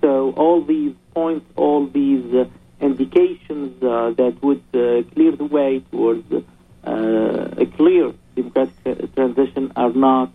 So 0.00 0.32
all 0.32 0.62
these 0.62 0.94
points, 1.14 1.46
all 1.56 1.86
these 1.86 2.32
uh, 2.34 2.44
indications 2.80 3.82
uh, 3.82 4.10
that 4.16 4.36
would 4.42 4.62
uh, 4.74 5.02
clear 5.14 5.32
the 5.32 5.44
way 5.44 5.80
towards 5.90 6.30
a 6.84 7.66
clear 7.76 8.12
democratic 8.34 9.14
transition 9.14 9.72
are 9.76 9.92
not 9.92 10.30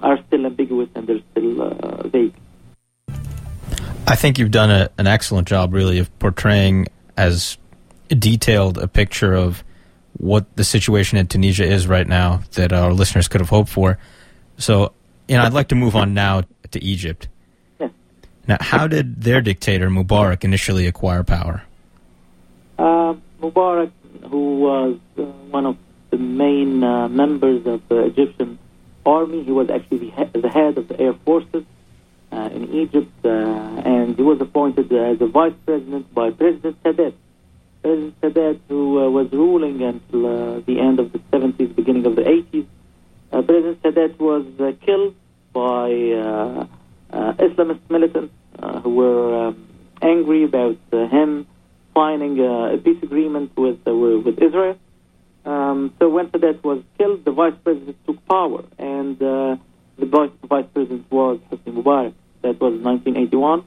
are 0.00 0.18
still 0.26 0.46
ambiguous 0.46 0.88
and 0.94 1.06
they're 1.06 1.20
still 1.32 1.62
uh, 1.62 2.08
vague. 2.08 2.34
I 4.06 4.14
think 4.14 4.38
you've 4.38 4.50
done 4.50 4.70
a, 4.70 4.90
an 4.98 5.06
excellent 5.06 5.48
job, 5.48 5.74
really, 5.74 5.98
of 5.98 6.16
portraying 6.18 6.86
as 7.16 7.58
detailed 8.08 8.78
a 8.78 8.86
picture 8.86 9.34
of 9.34 9.64
what 10.18 10.54
the 10.56 10.64
situation 10.64 11.18
in 11.18 11.26
Tunisia 11.26 11.64
is 11.64 11.86
right 11.86 12.06
now 12.06 12.42
that 12.52 12.72
our 12.72 12.92
listeners 12.92 13.26
could 13.26 13.40
have 13.40 13.50
hoped 13.50 13.68
for. 13.68 13.98
So, 14.58 14.92
you 15.28 15.36
know, 15.36 15.42
I'd 15.42 15.52
like 15.52 15.68
to 15.68 15.74
move 15.74 15.96
on 15.96 16.14
now 16.14 16.42
to 16.70 16.84
Egypt. 16.84 17.28
Now, 18.48 18.58
how 18.60 18.86
did 18.86 19.22
their 19.22 19.40
dictator 19.40 19.90
Mubarak 19.90 20.44
initially 20.44 20.86
acquire 20.86 21.24
power? 21.24 21.62
Uh, 22.78 23.14
Mubarak, 23.40 23.90
who 24.30 24.60
was 24.60 24.98
uh, 25.18 25.22
one 25.22 25.66
of 25.66 25.76
the 26.10 26.18
main 26.18 26.84
uh, 26.84 27.08
members 27.08 27.66
of 27.66 27.86
the 27.88 28.04
Egyptian 28.04 28.58
army. 29.04 29.42
He 29.42 29.52
was 29.52 29.68
actually 29.70 29.98
the 29.98 30.48
head, 30.48 30.78
of 30.78 30.88
the 30.88 31.00
air 31.00 31.14
forces 31.24 31.64
uh, 32.30 32.50
in 32.52 32.72
Egypt, 32.74 33.12
uh, 33.24 33.28
and 33.28 34.16
he 34.16 34.22
was 34.22 34.40
appointed 34.40 34.92
as 34.92 35.20
a 35.20 35.26
vice 35.26 35.54
president 35.64 36.12
by 36.14 36.30
President 36.30 36.80
Sadat. 36.82 37.14
President 37.82 38.20
Sadat, 38.20 38.60
who 38.68 39.04
uh, 39.04 39.10
was 39.10 39.30
ruling 39.32 39.82
until 39.82 40.60
the 40.60 40.80
end 40.80 41.00
of 41.00 41.12
the 41.12 41.18
70s, 41.32 41.74
beginning 41.74 42.06
of 42.06 42.14
the 42.16 42.22
80s. 42.22 42.66
Uh, 43.32 43.42
President 43.42 43.82
Sadat 43.82 44.18
was 44.18 44.44
killed 44.80 45.14
by 45.52 46.68
Islamist 47.34 47.80
militants 47.90 48.34
who 48.82 48.90
were 48.90 49.48
um, 49.48 49.68
angry 50.02 50.44
about 50.44 50.78
him 50.90 51.46
signing 51.94 52.38
a 52.40 52.76
peace 52.78 53.02
agreement 53.02 53.56
with 53.56 53.80
with 53.86 54.38
Israel. 54.42 54.76
Um, 55.46 55.94
so 56.00 56.08
when 56.08 56.26
Sadat 56.28 56.62
was 56.64 56.82
killed, 56.98 57.24
the 57.24 57.30
vice 57.30 57.54
president 57.62 57.96
took 58.04 58.18
power, 58.26 58.64
and 58.78 59.14
uh, 59.22 59.56
the 59.96 60.06
vice, 60.06 60.30
vice 60.42 60.66
president 60.74 61.10
was 61.10 61.38
Hosni 61.50 61.72
Mubarak. 61.72 62.14
That 62.42 62.60
was 62.60 62.74
1981. 62.82 63.64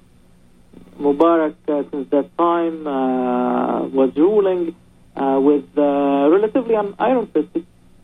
Mubarak, 0.99 1.55
uh, 1.69 1.89
since 1.89 2.09
that 2.09 2.37
time, 2.37 2.85
uh, 2.85 3.87
was 3.87 4.11
ruling 4.17 4.75
uh, 5.15 5.39
with 5.41 5.65
uh, 5.77 6.27
relatively 6.29 6.75
un- 6.75 6.95
iron 6.99 7.27
fist. 7.27 7.47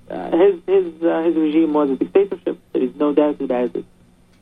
Uh, 0.10 0.32
his 0.38 0.56
his 0.66 0.86
his 1.02 1.36
regime 1.36 1.74
was 1.74 1.90
a 1.90 1.96
dictatorship. 1.98 2.58
There 2.72 2.84
is 2.84 2.96
no 2.96 3.14
doubt 3.14 3.42
about 3.42 3.76
it. 3.76 3.86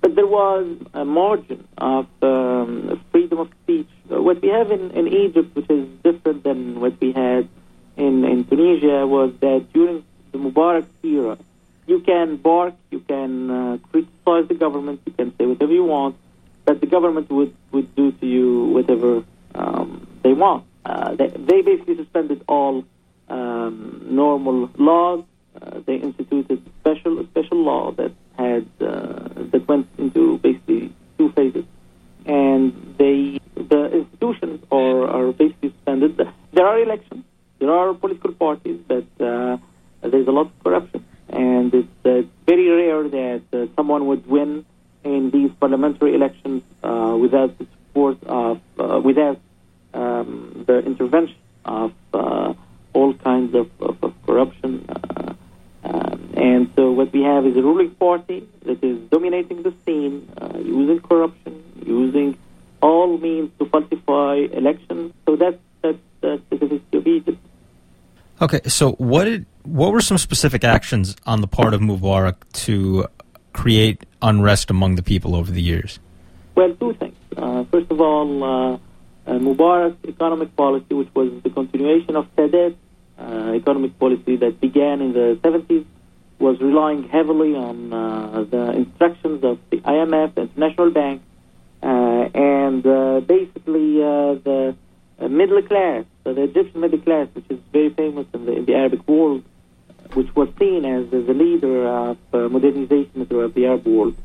But 0.04 0.16
there 0.16 0.28
was 0.28 0.66
a 0.94 1.06
margin 1.06 1.66
of 1.78 2.08
um, 2.22 3.02
freedom 3.13 3.39
of 3.39 3.50
speech. 3.63 3.88
What 4.10 4.42
we 4.42 4.50
have 4.50 4.70
in, 4.70 4.92
in 4.92 5.08
Egypt, 5.08 5.56
which 5.56 5.70
is 5.70 5.88
different 6.04 6.44
than 6.44 6.82
what 6.82 7.00
we 7.00 7.13
had 7.13 7.48
in, 7.96 8.26
in 8.26 8.44
Tunisia 8.44 9.08
was 9.08 9.32
that 9.39 9.72
during 9.72 10.04
the 10.34 10.39
Mubarak 10.39 10.88
era, 11.04 11.38
you 11.88 12.02
can 12.02 12.36
bark, 12.36 12.74
you 12.92 13.00
can 13.00 13.50
uh, 13.50 13.78
criticize 13.94 14.50
the 14.50 14.56
government, 14.56 15.00
you 15.06 15.13
can 15.13 15.34
say 15.38 15.46
whatever 15.46 15.72
you 15.72 15.86
want, 15.86 16.18
but 16.66 16.82
the 16.82 16.88
government 16.88 17.32
would, 17.32 17.56
would 17.72 17.96
do 17.96 18.12
to 18.12 18.26
you 18.26 18.66
whatever 18.66 19.24
um, 19.56 20.06
they 20.22 20.34
want. 20.34 20.66
Uh, 20.86 21.16
they, 21.16 21.28
they, 21.28 21.62
basically 21.62 21.96
suspended 21.96 22.44
all 22.50 22.84
um, 23.30 24.06
normal 24.10 24.70
laws. 24.78 25.24
Uh, 25.62 25.80
they 25.86 25.96
instituted 25.96 26.62
special 26.82 27.20
a 27.20 27.26
special 27.28 27.63
law 27.63 27.92
that 27.92 28.12
had 28.38 28.68
uh, 28.82 29.30
that 29.52 29.66
went 29.68 29.88
into 30.15 30.38
basically 30.39 30.93
two 31.17 31.32
phases, 31.32 31.65
and 32.26 32.95
they 32.97 33.39
the 33.56 33.91
institutions 33.91 34.63
are, 34.71 35.08
are 35.08 35.32
basically 35.32 35.69
suspended. 35.69 36.19
There 36.52 36.65
are 36.65 36.80
elections 36.80 37.23
there 37.63 37.71
are 37.71 37.93
political 37.93 38.34
parties, 38.34 38.78
but 38.86 39.06
uh, 39.21 39.58
there's 40.02 40.28
a 40.28 40.32
lot 40.32 40.47
of 40.47 40.63
corruption, 40.63 41.06
and 41.30 41.73
it's 41.73 42.06
uh, 42.06 42.23
very 42.45 42.67
rare 42.67 43.08
that 43.08 43.43
uh, 43.54 43.67
someone 43.78 44.06
would 44.08 44.28
win 44.28 44.65
in 45.06 45.32
these 45.32 45.49
parliamentary 45.62 46.13
elections 46.13 46.62
uh, 46.84 47.15
without 47.17 47.58
the 47.58 47.65
support 47.71 48.17
of, 48.26 48.60
uh, 48.78 48.99
without 48.99 49.39
um, 49.93 50.65
the 50.67 50.80
intervention 50.80 51.38
of 51.63 51.93
uh, 52.13 52.54
all 52.91 53.13
kinds 53.13 53.56
of, 53.56 53.69
of, 53.80 54.04
of 54.04 54.13
corruption. 54.26 54.86
Um, 55.86 56.34
and 56.36 56.69
so 56.76 56.91
what 56.91 57.13
we 57.13 57.21
have 57.21 57.45
is 57.45 57.56
a 57.56 57.62
ruling 57.62 57.91
party 57.91 58.45
that 58.65 58.84
is 58.84 58.97
dominating 59.10 59.63
the 59.63 59.73
scene, 59.86 60.30
using 60.58 60.99
corruption, 60.99 61.63
using 61.86 62.38
all 62.82 63.17
means 63.17 63.52
to 63.60 63.65
falsify 63.67 64.36
elections. 64.52 65.13
So 65.26 65.38
that's 65.38 65.62
that's, 65.82 65.97
that's 66.19 66.41
the 66.49 66.58
history 66.58 66.99
of 66.99 67.08
Egypt. 67.08 67.38
Okay, 68.41 68.60
so 68.74 68.94
what 68.94 69.26
did 69.26 69.46
what 69.64 69.94
were 69.94 70.02
some 70.02 70.18
specific 70.18 70.64
actions 70.64 71.16
on 71.26 71.42
the 71.42 71.48
part 71.48 71.74
of 71.74 71.80
Mubarak 71.80 72.36
to 72.66 73.06
create 73.54 74.06
unrest 74.22 74.70
among 74.70 74.96
the 74.96 75.04
people 75.04 75.36
over 75.36 75.52
the 75.52 75.62
years? 75.62 76.00
Well, 76.56 76.74
two 76.76 76.94
things. 76.96 77.16
Uh, 77.38 77.64
first 77.72 77.90
of 77.92 78.02
all, 78.02 78.44
uh, 78.44 78.74
uh, 78.74 78.80
Mubarak's 79.40 80.04
economic 80.06 80.56
policy, 80.56 80.94
which 80.94 81.14
was 81.14 81.32
the 81.44 81.50
continuation 81.50 82.16
of 82.16 82.28
Sadat's 82.36 82.76
uh, 83.18 83.54
economic 83.54 83.98
policy 84.00 84.36
that 84.38 84.60
began 84.60 85.02
in 85.02 85.14
the 85.14 85.40
70s, 85.42 85.86
was 86.40 86.60
relying 86.60 87.08
heavily 87.08 87.56
on 87.56 87.94
uh, 87.94 88.44
the 88.50 88.72
instructions 88.72 89.44
of 89.44 89.60
the 89.70 89.78
IMF, 89.78 90.36
and 90.36 90.36
the 90.36 90.42
International 90.42 90.92
Bank, 90.92 91.22
uh, 91.84 91.86
and 91.86 92.84
basically 93.28 94.00
the 94.00 94.76
middle 95.30 95.62
class, 95.62 96.06
so 96.24 96.34
the 96.34 96.44
Egyptian 96.44 96.82
middle 96.82 97.00
class, 97.00 97.28
which 97.34 97.46
is 97.50 97.60
very 97.72 97.90
famous 97.90 98.26
in 98.34 98.46
the, 98.46 98.54
in 98.54 98.66
the 98.66 98.74
Arabic 98.74 99.08
world, 99.08 99.44
which 100.14 100.34
was 100.36 100.50
seen 100.60 100.86
as, 100.86 101.06
as 101.14 101.26
the 101.26 101.34
leader 101.34 101.88
of 101.88 102.18
uh, 102.34 102.50
modernization 102.50 103.26
throughout 103.26 103.54
the 103.54 103.66
Arab 103.66 103.86
world. 103.86 104.16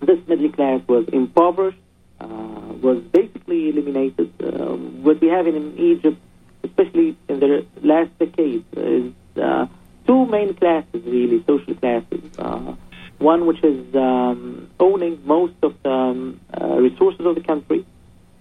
This 0.00 0.18
middle 0.26 0.50
class 0.52 0.80
was 0.86 1.06
impoverished, 1.12 1.78
uh, 2.20 2.26
was 2.26 3.02
basically 3.12 3.70
eliminated. 3.70 4.32
Uh, 4.42 4.76
what 4.76 5.20
we 5.20 5.28
have 5.28 5.46
in, 5.46 5.56
in, 5.56 5.78
Egypt, 5.78 6.18
especially 6.62 7.16
in 7.28 7.40
the 7.40 7.66
last 7.82 8.16
decade, 8.18 8.64
is 8.76 9.12
uh, 9.40 9.66
two 10.06 10.26
main 10.26 10.54
classes, 10.54 11.02
really, 11.04 11.42
social 11.46 11.74
classes. 11.74 12.22
Uh, 12.38 12.74
one 13.18 13.46
which 13.46 13.62
is 13.62 13.94
um, 13.94 14.68
owning 14.78 15.20
most 15.24 15.54
of 15.62 15.74
the 15.82 15.90
um, 15.90 16.40
uh, 16.60 16.66
resources 16.76 17.24
of 17.24 17.34
the 17.34 17.40
country, 17.40 17.86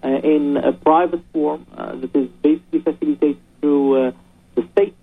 uh, 0.03 0.19
in 0.21 0.57
a 0.57 0.73
private 0.73 1.21
form 1.31 1.65
uh, 1.77 1.95
that 1.95 2.13
is 2.13 2.27
basically 2.41 2.81
facilitated 2.81 3.37
through 3.61 4.07
uh, 4.07 4.11
the 4.55 4.67
state 4.73 4.93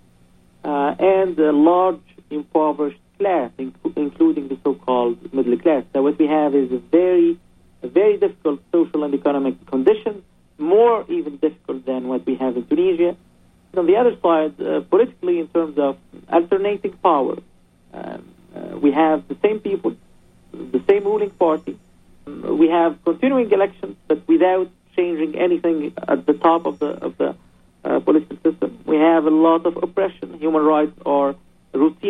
and 0.63 1.39
a 1.39 1.51
large 1.51 1.99
impoverished 2.29 2.99
class, 3.17 3.49
including 3.57 4.47
the 4.47 4.57
so-called 4.63 5.33
middle 5.33 5.57
class. 5.57 5.83
So 5.93 6.03
what 6.03 6.19
we 6.19 6.27
have 6.27 6.53
is 6.53 6.71
a 6.71 6.77
very, 6.77 7.39
a 7.81 7.87
very 7.87 8.17
difficult 8.17 8.61
social 8.71 9.03
and 9.03 9.15
economic 9.15 9.65
condition, 9.65 10.23
more 10.59 11.03
even 11.09 11.37
difficult 11.37 11.83
than 11.87 12.07
what 12.07 12.23
we 12.27 12.35
have 12.35 12.55
in 12.55 12.67
Tunisia. 12.67 13.15
And 13.71 13.79
on 13.79 13.87
the 13.87 13.95
other 13.95 14.15
side, 14.21 14.61
uh, 14.61 14.81
politically, 14.81 15.39
in 15.39 15.47
terms 15.47 15.79
of 15.79 15.97
alternating 16.29 16.93
power, 17.01 17.37
um, 17.93 18.29
uh, 18.55 18.77
we 18.77 18.91
have 18.91 19.27
the 19.27 19.37
same 19.41 19.59
people, 19.59 19.95
the 20.53 20.83
same 20.87 21.05
ruling 21.05 21.31
party. 21.31 21.79
We 22.27 22.69
have 22.69 23.03
continuing 23.03 23.51
elections, 23.51 23.97
but 24.07 24.27
without 24.27 24.69
changing 24.95 25.37
anything 25.39 25.93
at 26.07 26.25
the 26.25 26.33
top 26.33 26.65
of 26.65 26.79
the 26.79 26.91
of 27.07 27.17
the 27.17 27.35
uh, 27.83 27.99
political 27.99 28.37
system. 28.45 28.79
We 28.85 28.97
have 28.97 29.25
a 29.25 29.29
lot 29.29 29.65
of 29.65 29.77
oppression. 29.77 30.37
Human 30.39 30.63
rights 30.63 30.97
are 31.05 31.35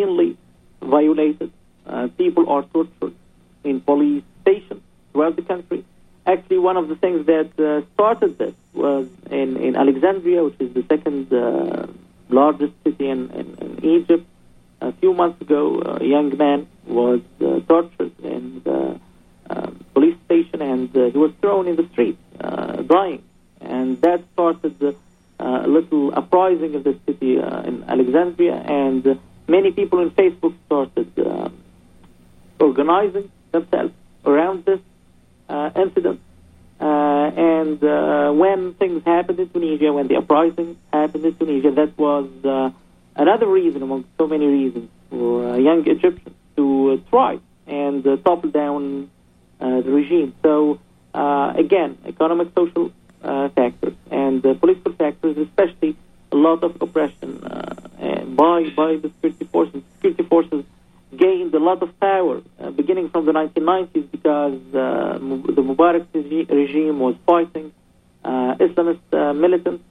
routinely 0.01 0.37
violated. 0.81 1.51
Uh, 1.85 2.07
people 2.17 2.49
are 2.49 2.63
tortured 2.63 3.15
in 3.63 3.81
police 3.81 4.23
stations 4.41 4.81
throughout 5.11 5.35
the 5.35 5.41
country. 5.41 5.83
Actually, 6.25 6.59
one 6.59 6.77
of 6.77 6.87
the 6.87 6.95
things 6.95 7.25
that 7.25 7.59
uh, 7.59 7.81
started 7.93 8.37
this 8.37 8.53
was 8.73 9.07
in, 9.29 9.57
in 9.57 9.75
Alexandria, 9.75 10.43
which 10.43 10.55
is 10.59 10.73
the 10.73 10.83
second 10.87 11.33
uh, 11.33 11.87
largest 12.29 12.73
city 12.83 13.09
in, 13.09 13.29
in, 13.31 13.57
in, 13.59 13.85
Egypt. 13.85 14.25
A 14.81 14.91
few 14.93 15.13
months 15.13 15.41
ago, 15.41 15.81
a 15.99 16.03
young 16.03 16.35
man 16.37 16.67
was 16.85 17.21
uh, 17.39 17.59
tortured 17.67 18.13
in 18.23 18.61
the 18.63 18.99
uh, 19.49 19.71
police 19.93 20.17
station 20.25 20.61
and 20.61 20.89
he 20.89 21.17
was 21.17 21.31
thrown 21.41 21.67
in 21.67 21.75
the 21.75 21.87
street 21.89 22.17
uh, 22.39 22.81
dying. 22.83 23.23
Uh, 23.61 23.65
and 23.65 24.01
that 24.01 24.23
started 24.33 24.95
uh, 25.41 25.63
a 25.65 25.67
little 25.67 26.13
uprising 26.15 26.75
of 26.75 26.83
the 26.83 26.95
city 27.05 27.39
uh, 27.39 27.61
in 27.61 27.83
Alexandria, 27.87 28.53
and 28.53 29.05
uh, 29.07 29.15
many 29.51 29.71
people 29.71 29.99
in 29.99 30.09
Facebook 30.11 30.55
started 30.65 31.11
uh, 31.19 31.49
organizing 32.59 33.29
themselves 33.51 33.93
around 34.25 34.65
this 34.65 34.79
uh, 35.49 35.69
incident. 35.75 36.19
Uh, 36.79 36.85
and 36.85 37.83
uh, 37.83 38.31
when 38.31 38.73
things 38.75 39.03
happened 39.05 39.39
in 39.39 39.49
Tunisia, 39.49 39.91
when 39.93 40.07
the 40.07 40.15
uprising 40.15 40.77
happened 40.91 41.25
in 41.25 41.35
Tunisia, 41.35 41.71
that 41.71 41.95
was 41.97 42.27
uh, 42.45 42.71
another 43.15 43.47
reason 43.47 43.83
among 43.83 44.05
so 44.17 44.25
many 44.25 44.47
reasons 44.47 44.89
for 45.09 45.59
young 45.59 45.85
Egyptians 45.85 46.35
to 46.55 47.03
try 47.09 47.37
and 47.67 48.03
topple 48.25 48.49
down 48.49 49.11
the 49.59 49.91
regime. 49.99 50.33
So, 50.41 50.79
again, 51.13 51.97
economic, 52.05 52.47
social 52.55 52.91
factors 53.21 53.93
and 54.09 54.41
political 54.41 54.93
factors, 54.93 55.37
especially 55.37 55.95
a 56.31 56.35
lot 56.35 56.63
of 56.63 56.81
oppression 56.81 57.43
uh, 57.43 58.25
by 58.25 58.69
by 58.75 58.95
the 58.97 59.09
security 59.15 59.45
forces. 59.45 59.81
Security 59.95 60.23
forces 60.23 60.63
gained 61.15 61.53
a 61.53 61.59
lot 61.59 61.81
of 61.83 61.99
power 61.99 62.41
uh, 62.59 62.71
beginning 62.71 63.09
from 63.09 63.25
the 63.25 63.33
1990s 63.33 64.09
because 64.11 64.59
uh, 64.73 65.17
the 65.57 65.61
Mubarak 65.69 66.05
regime 66.13 66.99
was 66.99 67.15
fighting 67.25 67.71
Islamist 68.23 69.35
militants. 69.35 69.83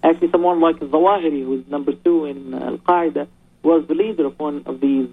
Actually, 0.00 0.30
someone 0.30 0.60
like 0.60 0.76
Zawahiri, 0.76 1.42
who 1.44 1.54
is 1.60 1.66
number 1.68 1.92
two 1.92 2.24
in 2.26 2.54
Al 2.54 2.78
Qaeda, 2.78 3.26
was 3.62 3.86
the 3.88 3.94
leader 3.94 4.26
of 4.26 4.38
one 4.38 4.62
of 4.66 4.80
these 4.80 5.08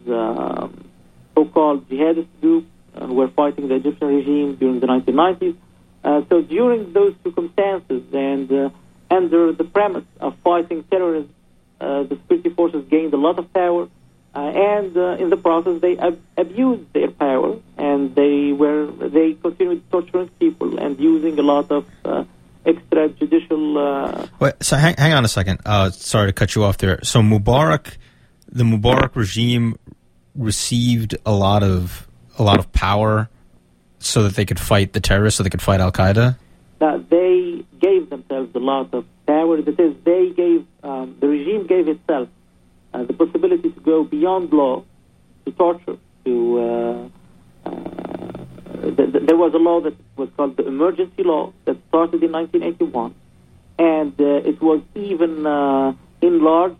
so-called 1.36 1.90
jihadist 1.90 2.28
groups 2.42 2.68
who 3.00 3.14
were 3.14 3.28
fighting 3.30 3.68
the 3.68 3.76
Egyptian 3.76 4.08
regime 4.08 4.56
during 4.56 4.80
the 4.80 4.88
1990s. 4.88 5.56
Uh, 6.04 6.22
so 6.30 6.42
during 6.42 6.94
those 6.94 7.16
circumstances 7.24 8.04
and 8.14 8.52
uh, 8.52 8.70
under 9.16 9.42
the 9.52 9.64
premise 9.64 10.08
of 10.20 10.32
fighting 10.44 10.84
terrorism, 10.92 11.34
uh, 11.82 12.04
the 12.04 12.16
security 12.22 12.50
forces 12.50 12.84
gained 12.90 13.14
a 13.14 13.22
lot 13.28 13.38
of 13.40 13.52
power, 13.54 13.84
uh, 14.36 14.40
and 14.40 14.96
uh, 14.98 15.24
in 15.24 15.30
the 15.30 15.38
process 15.38 15.82
they 15.82 15.98
ab- 15.98 16.22
abused 16.38 16.88
their 16.94 17.12
power, 17.26 17.52
and 17.78 18.00
they 18.16 18.52
were 18.52 18.86
they 19.18 19.34
continued 19.34 19.82
torturing 19.92 20.30
people 20.40 20.78
and 20.84 21.00
using 21.00 21.38
a 21.40 21.46
lot 21.54 21.72
of 21.72 21.86
extrajudicial. 22.66 23.64
Uh, 23.78 24.28
Wait, 24.40 24.54
so 24.62 24.76
hang, 24.76 24.96
hang 24.98 25.14
on 25.14 25.24
a 25.24 25.28
second. 25.28 25.60
Uh, 25.66 25.90
sorry 25.92 26.28
to 26.30 26.34
cut 26.34 26.56
you 26.56 26.64
off 26.64 26.78
there. 26.78 27.00
So 27.04 27.22
Mubarak, 27.22 27.98
the 28.50 28.64
Mubarak 28.64 29.16
regime 29.16 29.78
received 30.36 31.16
a 31.26 31.32
lot 31.32 31.64
of 31.64 32.08
a 32.38 32.44
lot 32.44 32.60
of 32.60 32.72
power 32.74 33.30
so 34.00 34.24
that 34.24 34.36
they 34.36 34.46
could 34.46 34.60
fight 34.60 34.94
the 34.94 35.00
terrorists, 35.00 35.38
so 35.38 35.44
they 35.44 35.50
could 35.50 35.62
fight 35.62 35.80
Al 35.80 35.92
Qaeda. 35.92 36.38
That 36.80 37.10
they 37.10 37.64
gave 37.80 38.10
themselves 38.10 38.54
a 38.56 38.60
lot 38.60 38.94
of 38.94 39.06
power. 39.26 39.62
That 39.62 39.80
is, 39.80 39.96
they 40.04 40.32
gave 40.32 40.66
um, 40.84 41.18
the 41.20 41.28
regime 41.28 41.68
gave 41.68 41.88
itself 41.88 42.30
uh, 42.94 43.04
the 43.04 43.14
possibility 43.14 43.72
to 43.72 43.80
go 43.80 44.04
beyond 44.04 44.52
law, 44.52 44.84
to 45.46 45.52
torture, 45.52 45.98
to. 46.26 46.60
Uh, 46.60 47.10
uh, 47.68 48.82
th- 48.96 49.12
th- 49.12 49.26
there 49.26 49.38
was 49.38 49.54
a 49.54 49.58
law 49.58 49.82
that 49.82 49.96
was 50.18 50.30
called 50.36 50.58
the 50.58 50.68
emergency 50.68 51.24
law 51.24 51.52
that 51.66 51.78
started 51.88 52.22
in 52.24 52.32
1981, 52.32 53.16
and 53.80 54.14
uh, 54.20 54.50
it 54.50 54.62
was 54.62 54.82
even 54.94 55.46
uh, 55.48 55.94
enlarged 56.22 56.76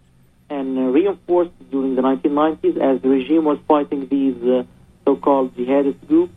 and 0.50 0.94
reinforced 0.94 1.52
during 1.72 1.96
the 1.96 2.02
1990s 2.04 2.78
as 2.78 3.02
the 3.02 3.10
regime 3.10 3.46
was 3.46 3.58
fighting 3.68 4.08
these 4.10 4.36
so-called 5.04 5.56
jihadist 5.56 6.08
groups. 6.08 6.34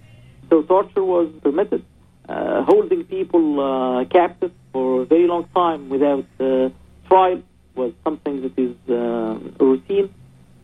So 0.49 0.63
torture 0.63 1.05
was 1.05 1.29
permitted 1.43 1.85
uh, 2.29 2.63
holding 2.65 3.05
people 3.05 3.61
uh, 3.61 4.05
captive 4.05 4.53
for 4.73 5.03
a 5.03 5.05
very 5.07 5.27
long 5.27 5.49
time 5.55 5.89
without 5.89 6.27
uh, 6.39 6.69
trial 7.09 7.43
was 7.75 7.93
something 8.05 8.43
that 8.43 8.59
is 8.59 8.77
uh, 8.91 9.39
routine. 9.65 10.13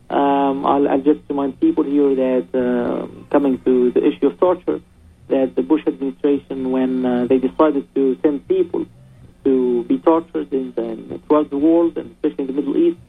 Um, 0.09 0.65
I'll, 0.65 0.87
I'll 0.87 1.01
just 1.01 1.21
remind 1.27 1.59
people 1.59 1.83
here 1.83 2.13
that 2.15 3.09
coming 3.31 3.59
to 3.63 3.91
the 3.91 4.05
issue 4.05 4.27
of 4.27 4.39
torture, 4.39 4.79
that 5.29 5.55
the 5.55 5.63
Bush 5.63 5.81
administration, 5.87 6.69
when 6.71 7.27
they 7.27 7.39
decided 7.39 7.93
to 7.95 8.17
send 8.21 8.47
people 8.47 8.85
to 9.43 9.83
be 9.85 9.97
tortured 9.99 10.53
in 10.53 10.73
the, 10.73 11.19
throughout 11.27 11.49
the 11.49 11.57
world, 11.57 11.97
and 11.97 12.11
especially 12.11 12.43
in 12.43 12.47
the 12.47 12.53
Middle 12.53 12.77
East, 12.77 12.99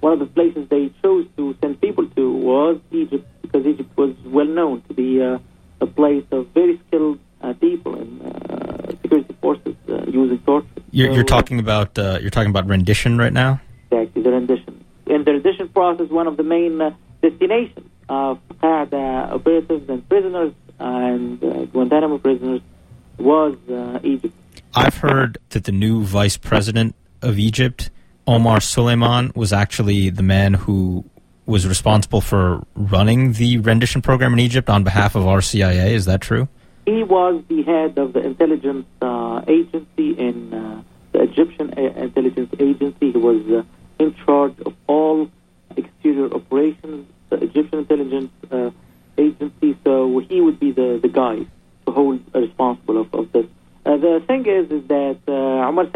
one 0.00 0.12
of 0.12 0.18
the 0.18 0.26
places 0.26 0.68
they 0.68 0.90
chose 1.02 1.26
to 1.36 1.54
send 1.60 1.80
people 1.80 2.06
to 2.16 2.32
was 2.32 2.78
Egypt, 2.92 3.26
because 3.42 3.66
Egypt 3.66 3.90
was 3.96 4.14
well 4.24 4.46
known 4.46 4.82
to 4.88 4.94
be 4.94 5.22
uh, 5.22 5.38
a 5.80 5.86
place 5.86 6.24
of 6.30 6.48
very 6.54 6.80
skilled 6.86 7.18
people 7.54 7.94
and 7.94 8.22
uh, 8.22 8.90
security 9.02 9.34
forces 9.40 9.74
uh, 9.88 10.04
using 10.06 10.38
torture. 10.40 10.66
You're, 10.90 11.08
you're 11.12 11.22
So, 11.22 11.36
talking 11.36 11.58
about 11.58 11.98
uh, 11.98 12.18
you're 12.20 12.30
talking 12.30 12.50
about 12.50 12.66
rendition 12.66 13.18
right 13.18 13.32
now. 13.32 13.60
Exactly, 13.90 14.22
the 14.22 14.30
rendition. 14.32 14.84
In 15.06 15.24
the 15.24 15.32
rendition 15.32 15.68
process, 15.68 16.08
one 16.10 16.26
of 16.26 16.36
the 16.36 16.42
main 16.42 16.80
uh, 16.80 16.90
destinations 17.22 17.88
of 18.08 18.38
Qaeda 18.62 19.32
operatives 19.32 19.88
and 19.88 20.08
prisoners 20.08 20.52
and 20.78 21.42
uh, 21.42 21.64
Guantanamo 21.66 22.18
prisoners 22.18 22.60
was 23.18 23.56
uh, 23.70 23.98
Egypt. 24.02 24.34
I've 24.74 24.96
heard 24.98 25.38
that 25.50 25.64
the 25.64 25.72
new 25.72 26.02
vice 26.02 26.36
president 26.36 26.94
of 27.22 27.38
Egypt, 27.38 27.90
Omar 28.26 28.60
Suleiman, 28.60 29.32
was 29.34 29.52
actually 29.52 30.10
the 30.10 30.22
man 30.22 30.54
who 30.54 31.04
was 31.46 31.66
responsible 31.66 32.20
for 32.20 32.62
running 32.74 33.32
the 33.34 33.58
rendition 33.58 34.02
program 34.02 34.32
in 34.34 34.40
Egypt 34.40 34.68
on 34.68 34.84
behalf 34.84 35.14
of 35.14 35.26
our 35.26 35.40
CIA. 35.40 35.94
Is 35.94 36.04
that 36.06 36.20
true? 36.20 36.48
He 36.86 37.02
was 37.02 37.42
the 37.48 37.62
head 37.64 37.98
of 37.98 38.12
the 38.12 38.20
intelligence 38.20 38.86
uh, 39.02 39.42
agency 39.48 40.10
in 40.12 40.54
uh, 40.54 40.82
the 41.12 41.22
Egyptian 41.22 41.74
uh, 41.76 41.80
intelligence 41.80 42.54
agency. 42.60 43.10
He 43.10 43.18
was 43.18 43.42
uh, 43.50 43.64
in 43.98 44.14
charge 44.24 44.54
of 44.64 44.72
all 44.86 45.28
exterior 45.76 46.32
operations, 46.32 47.08
the 47.28 47.42
Egyptian 47.42 47.80
intelligence 47.80 48.30
uh, 48.52 48.70
agency. 49.18 49.76
So 49.84 50.20
he 50.20 50.40
would 50.40 50.60
be 50.60 50.70
the, 50.70 51.00
the 51.02 51.08
guy 51.08 51.38
to 51.86 51.92
hold 51.92 52.20
responsible 52.32 53.00
of, 53.00 53.12
of 53.12 53.32
this. 53.32 53.46
The 53.84 54.22
thing 54.26 54.46
is, 54.46 54.70
is 54.70 54.86
that 54.88 55.18
uh, 55.28 55.68
Omar 55.68 55.86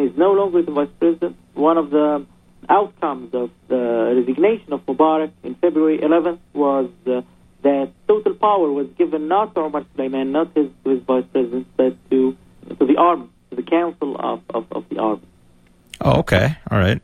is 0.00 0.16
no 0.16 0.32
longer 0.32 0.62
the 0.62 0.72
vice 0.72 0.88
president. 0.98 1.36
One 1.54 1.76
of 1.76 1.90
the 1.90 2.24
outcomes 2.68 3.34
of 3.34 3.50
the 3.68 4.14
resignation 4.16 4.72
of 4.72 4.86
Mubarak 4.86 5.32
in 5.42 5.54
February 5.56 5.98
11th 5.98 6.38
was 6.54 6.88
that 7.62 7.90
total 8.08 8.34
power 8.34 8.70
was 8.70 8.88
given 8.98 9.28
not 9.28 9.54
to 9.54 9.60
Omar 9.62 9.84
Suleiman, 9.94 10.32
not 10.32 10.54
his, 10.56 10.68
to 10.84 10.90
his 10.90 11.02
vice 11.02 11.24
president, 11.32 11.66
but 11.76 11.96
to 12.10 12.36
to 12.78 12.86
the 12.86 12.96
army, 12.96 13.28
to 13.50 13.56
the 13.56 13.62
council 13.62 14.16
of, 14.18 14.40
of, 14.50 14.66
of 14.72 14.88
the 14.88 14.98
army. 14.98 15.22
Oh, 16.00 16.20
okay. 16.20 16.56
All 16.70 16.78
right. 16.78 17.00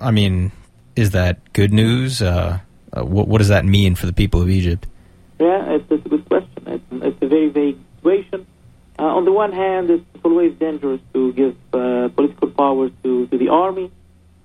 I 0.00 0.10
mean, 0.10 0.52
is 0.96 1.10
that 1.10 1.52
good 1.52 1.72
news? 1.72 2.22
Uh, 2.22 2.60
uh, 2.92 3.04
what, 3.04 3.28
what 3.28 3.38
does 3.38 3.48
that 3.48 3.64
mean 3.64 3.94
for 3.94 4.06
the 4.06 4.12
people 4.12 4.40
of 4.42 4.48
Egypt? 4.48 4.86
Yeah, 5.38 5.74
it's, 5.74 5.84
it's 5.90 6.06
a 6.06 6.08
good 6.08 6.28
question. 6.28 6.62
It's, 6.66 6.84
it's 6.90 7.22
a 7.22 7.28
very 7.28 7.48
vague 7.48 7.78
situation. 7.96 8.46
Uh, 8.98 9.04
on 9.04 9.24
the 9.24 9.32
one 9.32 9.52
hand, 9.52 9.90
it's 9.90 10.04
always 10.24 10.52
dangerous 10.58 11.00
to 11.14 11.32
give 11.32 11.56
uh, 11.72 12.08
political 12.10 12.50
power 12.50 12.90
to, 13.02 13.26
to 13.26 13.38
the 13.38 13.48
army. 13.48 13.90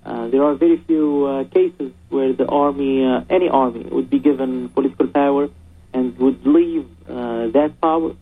Uh, 0.06 0.28
there 0.28 0.44
are 0.44 0.54
very 0.54 0.76
few 0.86 1.26
uh, 1.26 1.44
cases 1.44 1.92
where 2.10 2.32
the 2.32 2.46
army, 2.46 3.04
uh, 3.04 3.24
any 3.28 3.48
army, 3.48 3.84
would 3.90 4.08
be 4.08 4.20
given 4.20 4.68
political 4.68 5.08
power 5.08 5.48
and 5.92 6.16
would 6.18 6.46
leave 6.46 6.86
uh, 7.08 7.48
that 7.48 7.72
power 7.80 8.14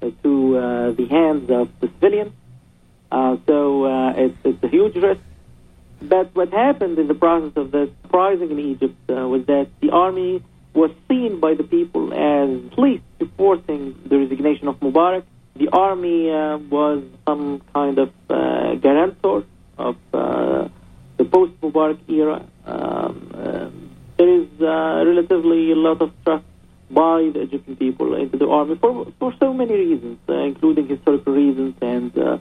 uh, 0.00 0.10
to 0.22 0.94
the 0.96 1.06
hands 1.10 1.50
of 1.50 1.68
the 1.80 1.88
civilians. 1.88 2.32
So 3.46 3.84
it's, 4.16 4.38
it's 4.44 4.64
a 4.64 4.68
huge 4.68 4.94
risk. 4.96 5.20
But 6.00 6.34
what 6.34 6.50
happened 6.50 6.98
in 6.98 7.08
the 7.08 7.14
process 7.14 7.52
of 7.56 7.72
this 7.72 7.90
uprising 8.04 8.50
in 8.50 8.58
Egypt 8.58 8.96
was 9.08 9.44
that 9.46 9.68
the 9.80 9.90
army 9.90 10.42
was 10.72 10.90
seen 11.08 11.40
by 11.40 11.54
the 11.54 11.64
people 11.64 12.14
as 12.14 12.72
at 12.72 12.78
least 12.78 13.02
supporting 13.18 13.96
the 14.06 14.16
resignation 14.16 14.68
of 14.68 14.80
Mubarak. 14.80 15.24
The 15.56 15.68
army 15.72 16.28
was 16.70 17.02
some 17.26 17.60
kind 17.74 17.98
of 17.98 18.12
guarantor 18.80 19.44
of 19.76 19.96
post-Mubarak 21.72 21.98
era. 22.08 22.44
Um, 22.66 23.30
um, 23.34 23.90
there 24.16 24.28
is 24.28 24.48
uh, 24.60 25.04
relatively 25.06 25.72
a 25.72 25.76
lot 25.76 26.02
of 26.02 26.12
trust 26.24 26.44
by 26.90 27.30
the 27.32 27.42
Egyptian 27.42 27.76
people 27.76 28.14
into 28.14 28.36
the 28.36 28.48
army 28.48 28.76
for, 28.76 29.06
for 29.18 29.34
so 29.38 29.52
many 29.52 29.74
reasons, 29.74 30.18
uh, 30.28 30.34
including 30.34 30.88
historical 30.88 31.34
reasons 31.34 31.74
and 31.82 32.16
uh, 32.18 32.38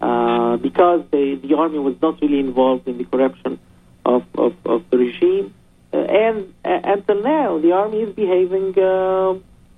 uh, 0.00 0.56
because 0.56 1.04
they, 1.10 1.34
the 1.34 1.54
army 1.56 1.78
was 1.78 1.96
not 2.00 2.20
really 2.22 2.38
involved 2.38 2.86
in 2.86 2.96
the 2.98 3.04
corruption 3.04 3.58
of, 4.04 4.24
of, 4.36 4.54
of 4.64 4.84
the 4.90 4.98
regime. 4.98 5.52
Uh, 5.92 5.96
and 5.96 6.54
until 6.64 7.22
now, 7.22 7.58
the 7.58 7.72
army 7.72 8.02
is 8.02 8.14
behaving 8.14 8.72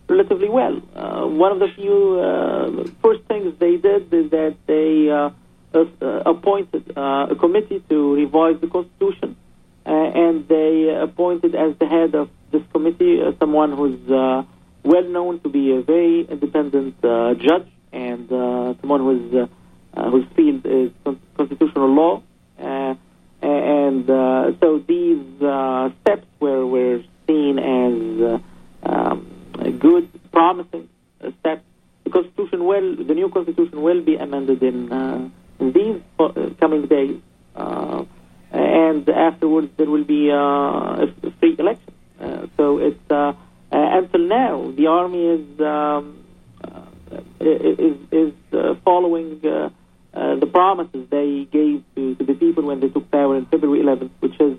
relatively 0.09 0.49
well. 0.49 0.75
One 1.29 1.53
of 1.53 1.59
the 1.61 1.69
few 1.69 2.93
first 3.01 3.23
things 3.25 3.55
they 3.59 3.77
did 3.77 4.13
is 4.13 4.31
that 4.31 4.57
they 4.67 5.09
appointed 5.73 6.93
uh, 6.97 7.29
a 7.31 7.37
committee 7.37 7.83
to 7.89 8.15
revise 8.15 8.61
the 8.61 8.67
constitution, 8.67 9.37
uh, 9.87 9.91
and 9.91 10.49
they 10.49 10.89
appointed 11.01 11.55
as 11.55 11.77
the 11.79 11.87
head 11.87 12.15
of 12.15 12.29
this 12.51 12.63
committee 12.73 13.21
uh, 13.23 13.33
someone 13.39 13.73
who's 13.77 14.11
uh, 14.11 14.43
well 14.83 15.05
known 15.05 15.41
to 15.41 15.49
be 15.49 15.75
a 15.75 15.83
very 15.83 16.23
independent 16.23 16.95
uh, 17.05 17.35
judge 17.35 17.69
and 17.93 18.31
uh, 18.33 18.75
someone 18.81 19.01
who's 19.01 19.49
uh, 19.95 20.11
whose 20.11 20.27
field 20.35 20.65
is 20.67 20.91
constitutional 21.37 21.89
law. 21.89 22.23
and 22.59 24.07
so 24.61 24.79
these 24.87 25.25
steps 25.37 26.27
were, 26.41 26.67
were 26.67 27.03
seen 27.27 27.59
as 27.59 28.41
um, 28.83 29.27
good, 29.79 30.09
promising 30.33 30.89
steps. 31.41 31.65
The 32.05 32.11
constitution 32.11 32.65
will, 32.65 32.97
the 32.97 33.15
new 33.15 33.29
constitution 33.31 33.83
will 33.83 34.03
be 34.03 34.17
amended 34.17 34.63
in, 34.63 35.33
in 35.61 35.73
these 35.73 36.01
coming 36.61 36.87
days, 36.87 37.21
and 38.53 39.09
afterwards 39.09 39.71
there 39.77 39.89
will 39.89 40.05
be 40.05 40.31
a 40.31 41.13
free 41.39 41.57
election. 41.59 41.93
so 42.57 42.79
it's 42.79 43.37
until 43.73 44.21
now 44.21 44.73
the 44.77 44.87
army 44.87 45.27
is 45.27 45.61
um, 45.61 46.25
is, 47.41 47.97
is 48.13 48.33
uh, 48.53 48.75
following 48.85 49.41
uh, 49.45 49.71
uh, 50.13 50.37
the 50.37 50.47
promises 50.47 51.09
they 51.11 51.45
gave 51.51 51.83
to, 51.95 52.15
to, 52.17 52.25
the 52.25 52.35
people 52.35 52.65
when 52.65 52.81
they 52.81 52.89
took 52.89 53.11
power 53.11 53.37
in 53.37 53.47
February 53.47 53.81
11th, 53.81 54.11
which 54.21 54.39
is 54.41 54.59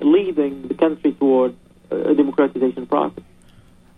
leading 0.00 0.68
the 0.68 0.74
country 0.74 1.12
toward 1.12 1.56
a 1.90 2.14
democratization 2.14 2.86
process. 2.86 3.24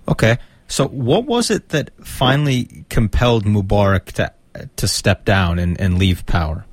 Okay. 0.06 0.38
So, 0.70 0.86
what 0.88 1.24
was 1.24 1.50
it 1.50 1.70
that 1.70 1.90
finally 2.04 2.84
compelled 2.90 3.44
Mubarak 3.44 4.12
to 4.12 4.32
to 4.78 4.88
step 4.88 5.24
down 5.24 5.58
and, 5.58 5.80
and 5.80 5.98
leave 5.98 6.26
power? 6.26 6.64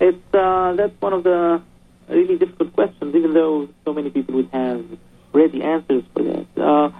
It's 0.00 0.34
uh, 0.34 0.74
that's 0.76 0.98
one 1.00 1.12
of 1.12 1.24
the 1.24 1.60
really 2.08 2.38
difficult 2.38 2.72
questions. 2.72 3.14
Even 3.14 3.34
though 3.34 3.68
so 3.84 3.92
many 3.92 4.10
people 4.10 4.36
would 4.36 4.48
have 4.52 4.84
ready 5.32 5.62
answers 5.62 6.04
for 6.14 6.22
that. 6.22 6.46
Uh, 6.56 6.90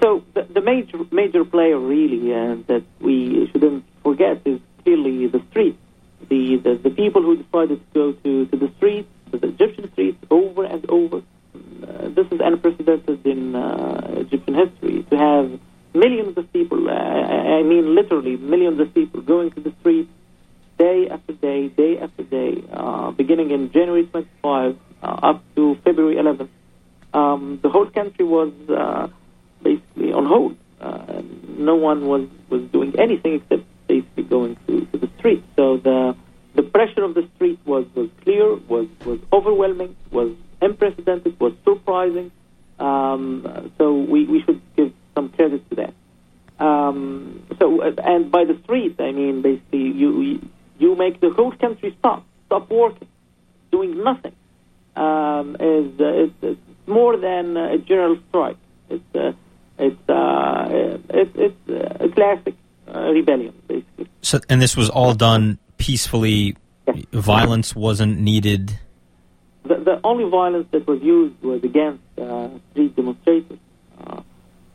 so 0.00 0.24
the, 0.34 0.46
the, 0.50 0.60
major 0.60 0.98
major 1.10 1.44
player 1.44 1.78
really 1.78 2.32
uh, 2.34 2.56
that 2.66 2.84
we 3.00 3.48
shouldn't 3.52 3.84
forget 4.02 4.42
is 4.44 4.60
clearly 4.82 5.26
the 5.26 5.42
street. 5.50 5.78
The, 6.28 6.56
the, 6.56 6.74
the 6.82 6.90
people 6.90 7.22
who 7.22 7.36
decided 7.36 7.80
to 7.80 7.94
go 7.94 8.12
to, 8.12 8.46
to 8.46 8.56
the 8.56 8.70
streets, 8.76 9.08
the 9.30 9.48
Egyptian 9.48 9.90
streets, 9.92 10.18
over 10.30 10.64
and 10.64 10.88
over. 10.90 11.22
Uh, 11.56 12.08
this 12.08 12.26
is 12.30 12.40
unprecedented 12.42 13.26
in 13.26 13.56
uh, 13.56 14.14
Egyptian 14.18 14.54
history 14.54 15.02
to 15.10 15.16
have 15.16 15.60
millions 15.94 16.36
of 16.36 16.52
people. 16.52 16.88
Uh, 16.88 16.92
I 16.92 17.62
mean, 17.62 17.94
literally 17.94 18.36
millions 18.36 18.80
of 18.80 18.92
people 18.94 19.20
going 19.20 19.50
to 19.52 19.60
the 19.60 19.72
streets 19.80 20.10
day 20.78 21.08
after 21.10 21.32
day, 21.32 21.68
day 21.68 21.98
after 21.98 22.22
day, 22.22 22.64
uh, 22.72 23.10
beginning 23.10 23.50
in 23.50 23.70
January 23.70 24.06
25 24.06 24.78
uh, 25.02 25.06
up 25.06 25.44
to 25.56 25.76
February 25.84 26.16
11th. 26.16 26.48
Um, 27.12 27.58
the 27.62 27.68
whole 27.68 27.86
country 27.86 28.24
was 28.24 28.52
basically 29.62 30.12
on 30.12 30.26
hold. 30.26 30.56
Uh, 30.80 31.22
no 31.58 31.74
one 31.74 32.06
was, 32.06 32.26
was 32.48 32.62
doing 32.70 32.98
anything 32.98 33.34
except 33.34 33.64
basically 33.86 34.22
going 34.24 34.56
to, 34.66 34.86
to 34.86 34.98
the 34.98 35.10
streets. 35.18 35.46
So 35.56 35.76
the 35.76 36.16
the 36.54 36.62
pressure 36.62 37.04
of 37.04 37.14
the 37.14 37.28
street 37.36 37.60
was, 37.64 37.86
was 37.94 38.08
clear, 38.22 38.54
was, 38.54 38.88
was 39.04 39.20
overwhelming, 39.32 39.96
was 40.10 40.34
unprecedented, 40.60 41.38
was 41.38 41.52
surprising. 41.64 42.32
Um, 42.78 43.72
so 43.78 43.94
we, 43.94 44.26
we 44.26 44.42
should 44.42 44.60
give 44.76 44.92
some 45.14 45.28
credit 45.30 45.68
to 45.70 45.76
that. 45.76 45.94
Um, 46.64 47.46
so 47.58 47.80
and 48.10 48.30
by 48.30 48.44
the 48.44 48.56
street, 48.64 48.94
I 48.98 49.12
mean 49.12 49.42
basically 49.42 49.86
you 50.02 50.10
you 50.78 50.96
make 50.96 51.20
the 51.20 51.30
whole 51.30 51.52
country 51.52 51.94
stop, 51.98 52.24
stop 52.46 52.70
working, 52.70 53.08
doing 53.70 54.02
nothing. 54.02 54.36
Um, 54.96 55.56
is 55.60 55.88
uh, 56.00 56.24
it's, 56.24 56.38
it's 56.42 56.60
more 56.86 57.16
than 57.16 57.56
a 57.56 57.78
general 57.78 58.16
strike. 58.28 58.60
It's 58.88 59.14
uh, 59.14 59.32
it's 59.80 60.08
uh, 60.08 60.98
it, 61.08 61.30
it's 61.34 62.02
a 62.04 62.08
classic 62.10 62.54
uh, 62.94 63.10
rebellion, 63.10 63.54
basically. 63.66 64.08
So, 64.22 64.40
and 64.48 64.60
this 64.60 64.76
was 64.76 64.90
all 64.90 65.14
done 65.14 65.58
peacefully. 65.78 66.56
Yes. 66.86 67.04
Violence 67.12 67.74
wasn't 67.74 68.18
needed. 68.18 68.78
The, 69.62 69.76
the, 69.76 70.00
only 70.04 70.28
violence 70.28 70.66
that 70.72 70.86
was 70.86 71.00
used 71.02 71.40
was 71.42 71.62
against 71.62 72.02
uh, 72.18 72.48
street 72.72 72.96
demonstrators, 72.96 73.58
uh, 74.04 74.22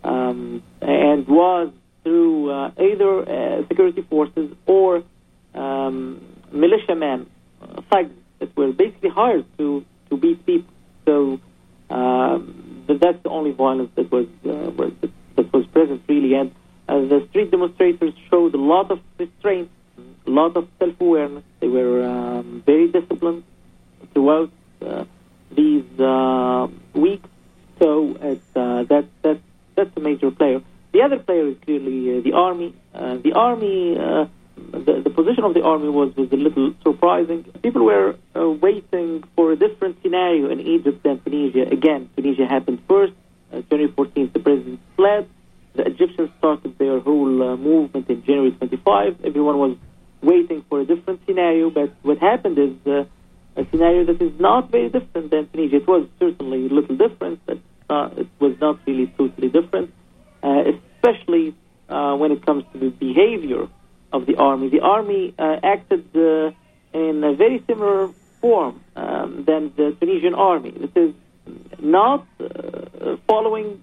um, 0.03 0.63
and 0.81 1.27
was 1.27 1.71
through 2.03 2.51
uh, 2.51 2.71
either 2.79 3.29
uh, 3.29 3.67
security 3.67 4.01
forces 4.03 4.51
or 4.65 5.03
um, 5.53 6.21
militiamen, 6.51 7.29
thugs 7.91 8.13
that 8.39 8.55
were 8.55 8.71
basically 8.71 9.09
hired 9.09 9.45
to 9.57 9.85
to 10.09 10.17
beat 10.17 10.45
people. 10.45 10.73
So. 11.05 11.39
Um, 11.87 12.65
but 12.87 12.99
that's 12.99 13.21
the 13.23 13.29
only 13.29 13.51
violence 13.51 13.91
that 13.95 14.11
was 14.11 14.27
uh, 14.45 14.71
that 15.35 15.53
was 15.53 15.65
present 15.67 16.03
really. 16.07 16.33
And 16.33 16.53
uh, 16.87 16.99
the 17.01 17.27
street 17.29 17.51
demonstrators 17.51 18.13
showed 18.29 18.53
a 18.53 18.57
lot 18.57 18.91
of 18.91 18.99
restraint, 19.17 19.69
a 20.27 20.29
lot 20.29 20.55
of 20.55 20.67
self-awareness. 20.79 21.43
They 21.59 21.67
were 21.67 22.03
um, 22.05 22.63
very 22.65 22.87
disciplined 22.89 23.43
throughout 24.13 24.51
uh, 24.85 25.05
these 25.51 25.99
uh, 25.99 26.67
weeks. 26.93 27.27
So 27.79 28.17
it's, 28.21 28.55
uh, 28.55 28.83
that 28.83 29.05
that 29.23 29.39
that's 29.75 29.97
a 29.97 29.99
major 29.99 30.31
player. 30.31 30.61
The 30.91 31.01
other 31.01 31.19
player 31.19 31.47
is 31.47 31.57
clearly 31.65 32.17
uh, 32.17 32.21
the 32.21 32.33
army. 32.33 32.73
the 32.93 33.33
army 33.33 33.97
the, 34.71 35.01
the 35.03 35.09
position 35.09 35.43
of 35.43 35.53
the 35.53 35.63
army 35.63 35.89
was, 35.89 36.15
was 36.15 36.31
a 36.31 36.37
little 36.37 36.73
surprising. 36.81 37.43
People 37.61 37.83
were 37.83 38.15
uh, 38.35 38.49
waiting 38.49 39.23
for 39.35 39.51
a 39.51 39.55
different 39.55 40.01
scenario 40.01 40.44
in 40.59 40.65
Egypt 40.65 41.03
than 41.03 41.19
Tunisia. 41.21 41.63
Again, 41.71 42.09
Tunisia 42.15 42.45
happened 42.45 42.79
first. 42.87 43.13
Uh, 43.51 43.61
January 43.69 43.91
14th, 43.91 44.33
the 44.33 44.39
president 44.39 44.79
fled. 44.95 45.27
The 45.75 45.85
Egyptians 45.85 46.29
started 46.37 46.77
their 46.77 46.99
whole 46.99 47.43
uh, 47.43 47.57
movement 47.57 48.09
in 48.09 48.23
January 48.23 48.51
25. 48.51 49.25
Everyone 49.25 49.57
was 49.57 49.77
waiting 50.21 50.63
for 50.69 50.79
a 50.79 50.85
different 50.85 51.19
scenario, 51.25 51.69
but 51.69 51.91
what 52.01 52.17
happened 52.19 52.57
is 52.57 52.73
uh, 52.87 53.03
a 53.57 53.65
scenario 53.69 54.05
that 54.05 54.21
is 54.21 54.39
not 54.39 54.71
very 54.71 54.89
different 54.89 55.31
than 55.31 55.47
Tunisia. 55.49 55.77
It 55.77 55.87
was 55.87 56.07
certainly 56.19 56.65
a 56.67 56.69
little 56.69 56.95
different, 56.95 57.39
but 57.45 57.59
uh, 57.89 58.09
it 58.17 58.27
was 58.39 58.55
not 58.59 58.79
really 58.87 59.07
totally 59.17 59.49
different, 59.49 59.93
uh, 60.41 60.63
especially 60.73 61.53
uh, 61.89 62.15
when 62.15 62.31
it 62.31 62.45
comes 62.45 62.63
to 62.73 62.79
the 62.79 62.89
behavior 62.89 63.67
of 64.11 64.25
the 64.25 64.35
army. 64.37 64.69
The 64.69 64.81
army 64.81 65.33
acted 65.37 66.05
in 66.15 67.23
a 67.23 67.33
very 67.35 67.61
similar 67.67 68.09
form 68.45 68.79
um, 68.95 69.43
than 69.47 69.73
the 69.75 69.97
Tunisian 69.99 70.35
army. 70.35 70.69
This 70.69 70.95
is 70.95 71.13
not 71.79 72.27
uh, 72.39 73.17
following 73.27 73.81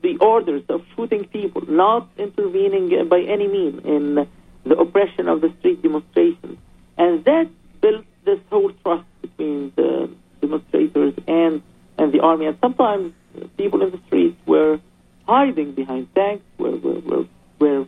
the 0.00 0.16
orders 0.32 0.62
of 0.70 0.80
shooting 0.96 1.24
people, 1.26 1.62
not 1.68 2.08
intervening 2.16 2.86
by 3.10 3.20
any 3.20 3.46
means 3.46 3.84
in 3.84 4.26
the 4.64 4.76
oppression 4.84 5.28
of 5.28 5.42
the 5.42 5.52
street 5.58 5.82
demonstrations. 5.82 6.56
And 6.96 7.22
that 7.26 7.48
built 7.82 8.06
this 8.24 8.40
whole 8.48 8.72
trust 8.82 9.04
between 9.20 9.72
the 9.76 10.08
demonstrators 10.40 11.12
and, 11.28 11.60
and 11.98 12.10
the 12.10 12.20
army. 12.20 12.46
And 12.46 12.56
sometimes 12.62 13.12
people 13.58 13.82
in 13.82 13.90
the 13.90 14.00
streets 14.06 14.38
were 14.46 14.80
hiding 15.28 15.72
behind 15.72 16.14
tanks, 16.14 16.44
were, 16.56 16.76
were, 16.84 17.00
were, 17.00 17.26
were 17.58 17.84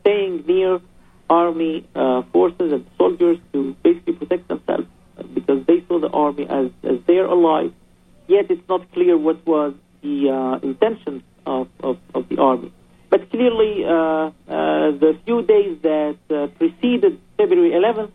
staying 0.00 0.44
near 0.44 0.80
army 1.30 1.86
uh, 1.94 2.22
forces 2.32 2.72
and 2.72 2.84
soldiers 2.98 3.38
to 3.52 3.76
basically 3.84 4.14
protect 4.14 4.48
themselves 4.48 4.88
because 5.34 5.64
they 5.66 5.84
saw 5.88 5.98
the 5.98 6.08
army 6.08 6.46
as, 6.48 6.70
as 6.82 6.98
their 7.06 7.26
ally. 7.26 7.68
Yet 8.26 8.50
it's 8.50 8.68
not 8.68 8.90
clear 8.92 9.16
what 9.16 9.46
was 9.46 9.74
the 10.02 10.30
uh, 10.30 10.66
intention 10.66 11.22
of, 11.46 11.68
of, 11.80 11.98
of, 12.14 12.28
the 12.28 12.38
army. 12.38 12.72
But 13.08 13.30
clearly, 13.30 13.84
uh, 13.84 13.90
uh 13.90 14.30
the 15.04 15.18
few 15.24 15.42
days 15.42 15.78
that 15.82 16.18
uh, 16.30 16.48
preceded 16.58 17.20
February 17.36 17.70
11th, 17.70 18.10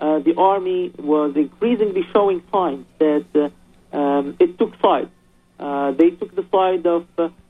uh, 0.00 0.18
the 0.18 0.34
army 0.36 0.92
was 0.98 1.34
increasingly 1.36 2.04
showing 2.12 2.42
signs 2.52 2.86
that 2.98 3.52
um, 3.92 4.36
it 4.38 4.58
took 4.58 4.72
sides. 4.82 5.10
they 5.98 6.10
took 6.10 6.34
the 6.34 6.44
side 6.52 6.86
of 6.86 7.06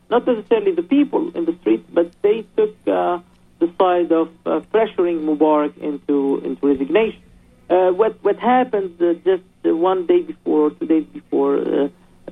not 0.08 0.24
necessarily 0.26 0.72
the 0.72 0.84
people 0.96 1.36
in 1.36 1.44
the 1.44 1.56
streets, 1.60 1.86
but 1.92 2.12
they 2.22 2.46
took 2.56 2.72
the 2.84 3.68
side 3.80 4.12
of 4.12 4.28
pressuring 4.74 5.18
Mubarak 5.26 5.76
into 5.78 6.40
into 6.44 6.62
resignation. 6.72 7.25
Uh, 7.68 7.90
what 7.90 8.22
what 8.22 8.38
happened 8.38 8.94
uh, 9.02 9.14
just 9.24 9.42
uh, 9.64 9.74
one 9.74 10.06
day 10.06 10.22
before, 10.22 10.70
two 10.70 10.86
days 10.86 11.04
before 11.12 11.58
uh, 11.58 11.88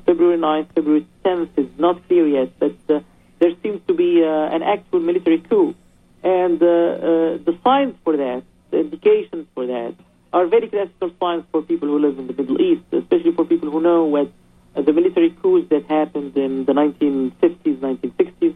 February 0.06 0.38
9th, 0.38 0.72
February 0.74 1.06
10th 1.24 1.50
is 1.56 1.66
not 1.76 2.06
clear 2.06 2.26
yet, 2.26 2.52
but 2.60 2.76
uh, 2.88 3.00
there 3.40 3.50
seems 3.60 3.80
to 3.88 3.94
be 3.94 4.22
an 4.22 4.62
actual 4.62 5.00
military 5.00 5.40
coup, 5.40 5.74
and 6.22 6.60
the 6.60 7.58
signs 7.64 7.96
for 8.04 8.16
that, 8.16 8.44
the 8.70 8.78
indications 8.78 9.46
for 9.54 9.66
that, 9.66 9.94
are 10.32 10.46
very 10.46 10.68
classical 10.68 11.10
signs 11.18 11.44
for 11.50 11.62
people 11.62 11.88
who 11.88 11.98
live 11.98 12.16
in 12.18 12.28
the 12.28 12.32
Middle 12.32 12.60
East, 12.60 12.84
especially 12.92 13.32
for 13.32 13.44
people 13.44 13.70
who 13.70 13.80
know 13.80 14.04
what 14.04 14.30
the 14.74 14.92
military 14.92 15.30
coups 15.30 15.68
that 15.70 15.84
happened 15.86 16.36
in 16.36 16.64
the 16.64 16.72
1950s, 16.72 17.78
1960s 17.78 18.54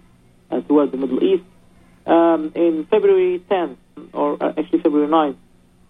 throughout 0.66 0.92
the 0.92 0.96
Middle 0.96 1.22
East. 1.24 1.44
Um, 2.06 2.52
in 2.54 2.86
February 2.90 3.44
10th, 3.50 3.76
or 4.12 4.42
uh, 4.42 4.54
actually 4.56 4.80
February 4.80 5.08
9th, 5.08 5.36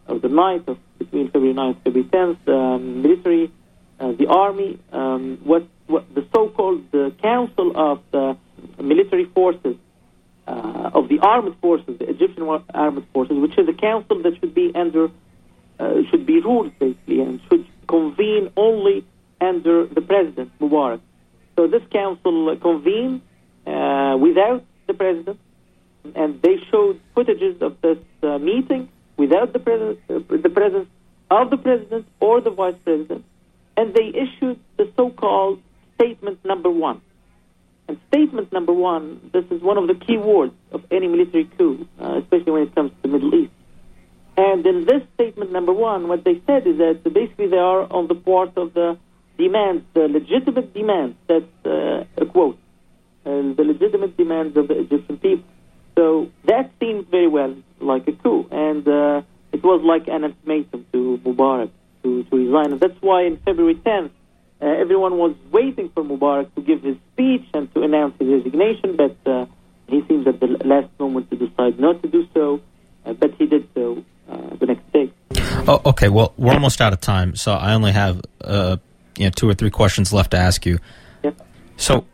or 0.08 0.18
the 0.18 0.28
night 0.28 0.64
of 0.66 0.78
between 0.98 1.26
February 1.30 1.54
9th 1.54 1.76
and 1.84 1.84
February 1.84 2.08
10th, 2.10 2.48
um, 2.48 3.02
military, 3.02 3.52
uh, 4.00 4.12
the 4.12 4.26
army, 4.26 4.78
um, 4.92 5.38
what, 5.44 5.66
what 5.86 6.12
the 6.14 6.26
so-called 6.34 6.90
the 6.90 7.14
Council 7.22 7.72
of 7.76 8.02
the 8.10 8.36
Military 8.82 9.26
Forces 9.26 9.76
uh, 10.46 10.90
of 10.94 11.08
the 11.08 11.18
the 11.18 11.26
armed 11.26 11.56
forces, 11.60 11.98
the 11.98 12.08
Egyptian 12.08 12.44
armed 12.74 13.06
forces, 13.12 13.36
which 13.38 13.58
is 13.58 13.68
a 13.68 13.72
council 13.72 14.22
that 14.22 14.38
should 14.40 14.54
be 14.54 14.72
under, 14.74 15.10
uh, 15.78 15.94
should 16.10 16.26
be 16.26 16.40
ruled 16.40 16.72
basically, 16.78 17.20
and 17.20 17.40
should 17.48 17.66
convene 17.86 18.50
only 18.56 19.04
under 19.40 19.86
the 19.86 20.00
president 20.00 20.50
Mubarak. 20.60 21.00
So 21.56 21.66
this 21.66 21.82
council 21.90 22.56
convened 22.56 23.22
uh, 23.66 24.16
without 24.18 24.64
the 24.86 24.94
president, 24.94 25.38
and 26.14 26.40
they 26.42 26.56
showed 26.70 27.00
footages 27.16 27.60
of 27.60 27.80
this 27.80 27.98
uh, 28.22 28.38
meeting 28.38 28.88
without 29.18 29.52
the 29.52 29.60
uh, 30.08 30.18
the 30.30 30.48
presence 30.48 30.88
of 31.30 31.50
the 31.50 31.58
president 31.58 32.06
or 32.20 32.40
the 32.40 32.50
vice 32.50 32.76
president, 32.84 33.24
and 33.76 33.92
they 33.92 34.08
issued 34.24 34.58
the 34.78 34.90
so-called 34.96 35.60
statement 35.96 36.42
number 36.44 36.70
one. 36.70 37.02
And 37.88 37.98
statement 38.08 38.52
number 38.52 38.72
one, 38.72 39.30
this 39.32 39.44
is 39.50 39.62
one 39.62 39.78
of 39.78 39.86
the 39.88 39.94
key 39.94 40.18
words 40.18 40.54
of 40.72 40.84
any 40.90 41.08
military 41.08 41.44
coup, 41.56 41.86
uh, 42.00 42.20
especially 42.22 42.52
when 42.52 42.62
it 42.62 42.74
comes 42.74 42.90
to 42.90 42.96
the 43.02 43.08
Middle 43.08 43.34
East. 43.34 43.52
And 44.36 44.64
in 44.66 44.84
this 44.84 45.02
statement 45.14 45.52
number 45.52 45.72
one, 45.72 46.06
what 46.06 46.22
they 46.22 46.40
said 46.46 46.66
is 46.66 46.78
that 46.78 47.02
basically 47.02 47.48
they 47.48 47.58
are 47.58 47.90
on 47.90 48.06
the 48.06 48.14
part 48.14 48.56
of 48.56 48.74
the 48.74 48.98
demands, 49.36 49.84
the 49.94 50.06
legitimate 50.06 50.74
demands, 50.74 51.16
that's 51.26 51.44
uh, 51.64 52.04
a 52.16 52.26
quote, 52.26 52.58
uh, 53.26 53.30
the 53.30 53.64
legitimate 53.64 54.16
demands 54.16 54.56
of 54.56 54.68
the 54.68 54.78
Egyptian 54.78 55.16
people. 55.16 55.44
So 55.98 56.30
that 56.44 56.70
seemed 56.78 57.08
very 57.08 57.26
well 57.26 57.56
like 57.80 58.06
a 58.06 58.12
coup, 58.12 58.46
and 58.52 58.86
uh, 58.86 59.22
it 59.50 59.64
was 59.64 59.82
like 59.82 60.06
an 60.06 60.22
ultimatum 60.22 60.86
to 60.92 61.20
Mubarak 61.24 61.70
to, 62.04 62.22
to 62.22 62.36
resign. 62.36 62.70
And 62.70 62.80
that's 62.80 63.00
why 63.00 63.24
in 63.24 63.36
February 63.38 63.74
10th, 63.74 64.12
uh, 64.62 64.66
everyone 64.66 65.18
was 65.18 65.34
waiting 65.50 65.90
for 65.92 66.04
Mubarak 66.04 66.54
to 66.54 66.60
give 66.60 66.82
his 66.82 66.96
speech 67.12 67.44
and 67.52 67.74
to 67.74 67.82
announce 67.82 68.14
his 68.20 68.28
resignation, 68.28 68.94
but 68.94 69.16
uh, 69.28 69.46
he 69.88 70.04
seems 70.06 70.24
at 70.28 70.38
the 70.38 70.46
last 70.64 70.88
moment 71.00 71.30
to 71.30 71.36
decide 71.36 71.80
not 71.80 72.00
to 72.02 72.08
do 72.08 72.28
so, 72.32 72.60
uh, 73.04 73.12
but 73.14 73.34
he 73.34 73.46
did 73.46 73.68
so 73.74 74.04
uh, 74.30 74.54
the 74.54 74.66
next 74.66 74.92
day. 74.92 75.12
Oh, 75.66 75.82
okay. 75.84 76.08
Well, 76.08 76.32
we're 76.36 76.54
almost 76.54 76.80
out 76.80 76.92
of 76.92 77.00
time, 77.00 77.34
so 77.34 77.54
I 77.54 77.74
only 77.74 77.90
have 77.90 78.22
uh, 78.40 78.76
you 79.16 79.24
know, 79.24 79.30
two 79.30 79.48
or 79.48 79.54
three 79.54 79.70
questions 79.70 80.12
left 80.12 80.30
to 80.30 80.36
ask 80.36 80.64
you. 80.64 80.78
Yep. 81.24 81.42
So, 81.76 82.06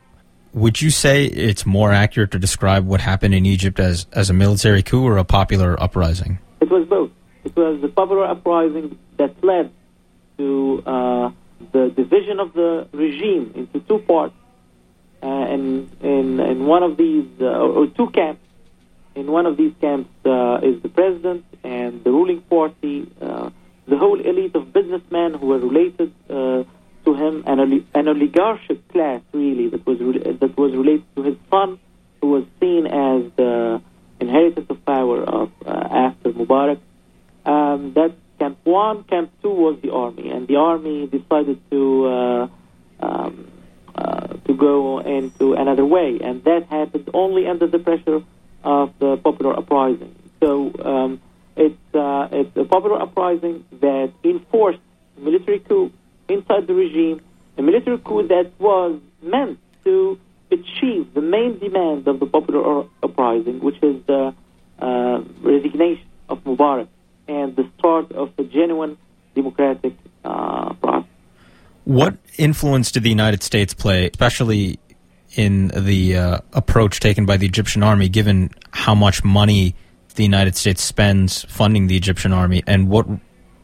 would 0.55 0.81
you 0.81 0.91
say 0.91 1.25
it's 1.25 1.67
more 1.67 1.93
accurate 1.93 2.31
to 2.31 2.39
describe 2.39 2.87
what 2.87 3.01
happened 3.01 3.35
in 3.35 3.45
Egypt 3.45 3.81
as, 3.81 4.07
as 4.13 4.31
a 4.31 4.33
military 4.33 4.83
coup 4.83 5.05
or 5.05 5.19
a 5.19 5.25
popular 5.25 5.81
uprising? 5.83 6.39
It 6.61 6.71
was 6.71 6.87
both. 6.87 7.11
It 7.45 7.55
was 7.57 7.81
the 7.83 7.89
popular 7.89 8.25
uprising 8.25 8.99
that 9.19 9.43
led 9.45 9.73
to 10.39 10.83
uh, 10.87 11.31
the 11.73 11.91
division 11.91 12.39
of 12.39 12.53
the 12.55 12.89
regime 12.93 13.53
into 13.57 13.81
two 13.81 13.99
parts. 13.99 14.35
Uh, 15.23 15.27
and 15.27 15.91
in, 16.03 16.39
in 16.39 16.67
one 16.67 16.83
of 16.83 16.97
these, 16.97 17.27
uh, 17.41 17.45
or, 17.45 17.87
two 17.89 18.11
camps, 18.11 18.43
in 19.15 19.31
one 19.31 19.47
of 19.47 19.57
these 19.57 19.73
camps 19.81 20.11
uh, 20.27 20.61
is 20.63 20.81
the 20.83 20.89
president 20.89 21.45
and 21.65 22.05
the 22.05 22.11
ruling 22.11 22.43
party, 22.43 23.11
uh, 23.21 23.51
the 23.89 23.97
whole 23.97 24.21
elite 24.21 24.55
of 24.55 24.73
businessmen 24.73 25.35
who 25.35 25.47
were 25.47 25.59
related 25.59 26.13
uh, 26.29 26.63
to 27.05 27.15
him, 27.15 27.45
and 27.47 27.61
an 27.95 28.09
oligarchic 28.09 28.89
class 28.89 29.21
really 29.33 29.69
that 29.69 29.87
was 29.87 29.99
re- 30.01 30.33
that 30.33 30.57
was 30.57 30.73
related 30.75 31.05
to 31.17 31.23
his 31.23 31.37
son, 31.51 31.79
who 32.21 32.29
was 32.29 32.45
seen 32.61 32.87
as 32.87 33.31
the 33.37 33.83
inheritance 34.21 34.67
of 34.71 34.85
power 34.85 35.23
of 35.23 35.51
after 35.67 36.31
Mubarak. 36.31 36.81
Um, 37.45 37.93
that's 37.95 38.15
Camp 38.39 38.59
1. 38.65 39.05
Camp 39.05 39.31
2 39.43 39.49
was 39.49 39.79
the 39.83 39.91
army, 39.91 40.31
and 40.31 40.49
the 40.49 40.57
army 40.57 41.07
decided 41.07 41.61
to 41.71 42.07
uh, 42.07 42.49
um, 43.01 43.51
uh, 43.95 44.27
to 44.47 44.55
go 44.55 44.99
into 45.01 45.55
another 45.55 45.85
way, 45.85 46.19
and 46.23 46.43
that 46.45 46.67
happened 46.69 47.09
only 47.15 47.47
under 47.47 47.67
the 47.67 47.79
pressure 47.79 48.23
of 48.65 48.93
the 48.99 49.17
popular 49.19 49.57
uprising. 49.57 50.15
So 50.43 50.73
um, 50.85 51.21
it's 51.57 51.95
uh, 51.95 52.29
it's 52.33 52.57
a 52.57 52.65
popular 52.65 53.01
uprising 53.01 53.65
that 53.81 54.13
enforced 54.25 54.81
military 55.17 55.61
coup 55.61 55.93
inside 56.29 56.67
the 56.67 56.75
regime, 56.75 57.21
a 57.57 57.63
military 57.63 57.99
coup 57.99 58.27
that 58.29 58.53
was 58.59 59.01
meant 59.23 59.59
to 59.85 60.19
achieve 60.51 61.13
the 61.15 61.21
main 61.21 61.59
demand 61.59 62.07
of 62.09 62.21
the 62.21 62.27
popular 62.27 62.85
uprising, 63.03 63.61
which 63.61 63.77
is 63.83 64.03
the 64.07 64.35
uh, 64.79 65.23
resignation 65.41 66.07
of 66.29 66.43
Mubarak 66.45 66.89
and 67.29 67.57
the 67.57 67.69
start 67.79 68.13
of 68.13 68.33
a 68.39 68.45
genuine 68.45 68.97
democratic 69.35 69.95
uh, 70.25 70.73
process. 70.75 71.09
What 71.85 72.17
influence 72.39 72.93
did 72.93 73.03
the 73.03 73.11
United 73.11 73.43
States 73.43 73.75
play, 73.75 74.09
especially 74.09 74.79
in 75.37 75.69
the 75.69 76.17
uh, 76.17 76.39
approach 76.53 77.01
taken 77.01 77.27
by 77.27 77.37
the 77.37 77.47
Egyptian 77.47 77.83
army, 77.83 78.09
given 78.09 78.51
how 78.71 78.95
much 78.95 79.25
money 79.25 79.75
the 80.15 80.23
United 80.23 80.57
States 80.57 80.83
spends 80.83 81.45
funding 81.45 81.89
the 81.89 81.97
Egyptian 81.97 82.33
army, 82.33 82.63
and 82.67 82.89
what 82.89 83.07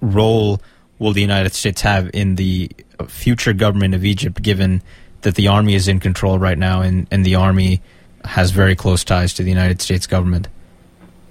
role 0.00 0.60
will 1.00 1.12
the 1.12 1.20
United 1.20 1.52
States 1.52 1.80
have 1.80 2.08
in 2.14 2.36
the 2.36 2.70
future 3.08 3.52
government 3.52 3.94
of 3.94 4.04
Egypt, 4.04 4.40
given 4.40 4.82
that 5.22 5.34
the 5.34 5.48
army 5.48 5.74
is 5.74 5.88
in 5.88 5.98
control 5.98 6.38
right 6.38 6.58
now 6.58 6.82
and, 6.82 7.08
and 7.10 7.26
the 7.26 7.34
army 7.34 7.82
has 8.24 8.52
very 8.52 8.76
close 8.76 9.02
ties 9.02 9.34
to 9.34 9.42
the 9.42 9.48
United 9.48 9.80
States 9.82 10.06
government? 10.06 10.46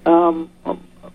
Um, 0.04 0.50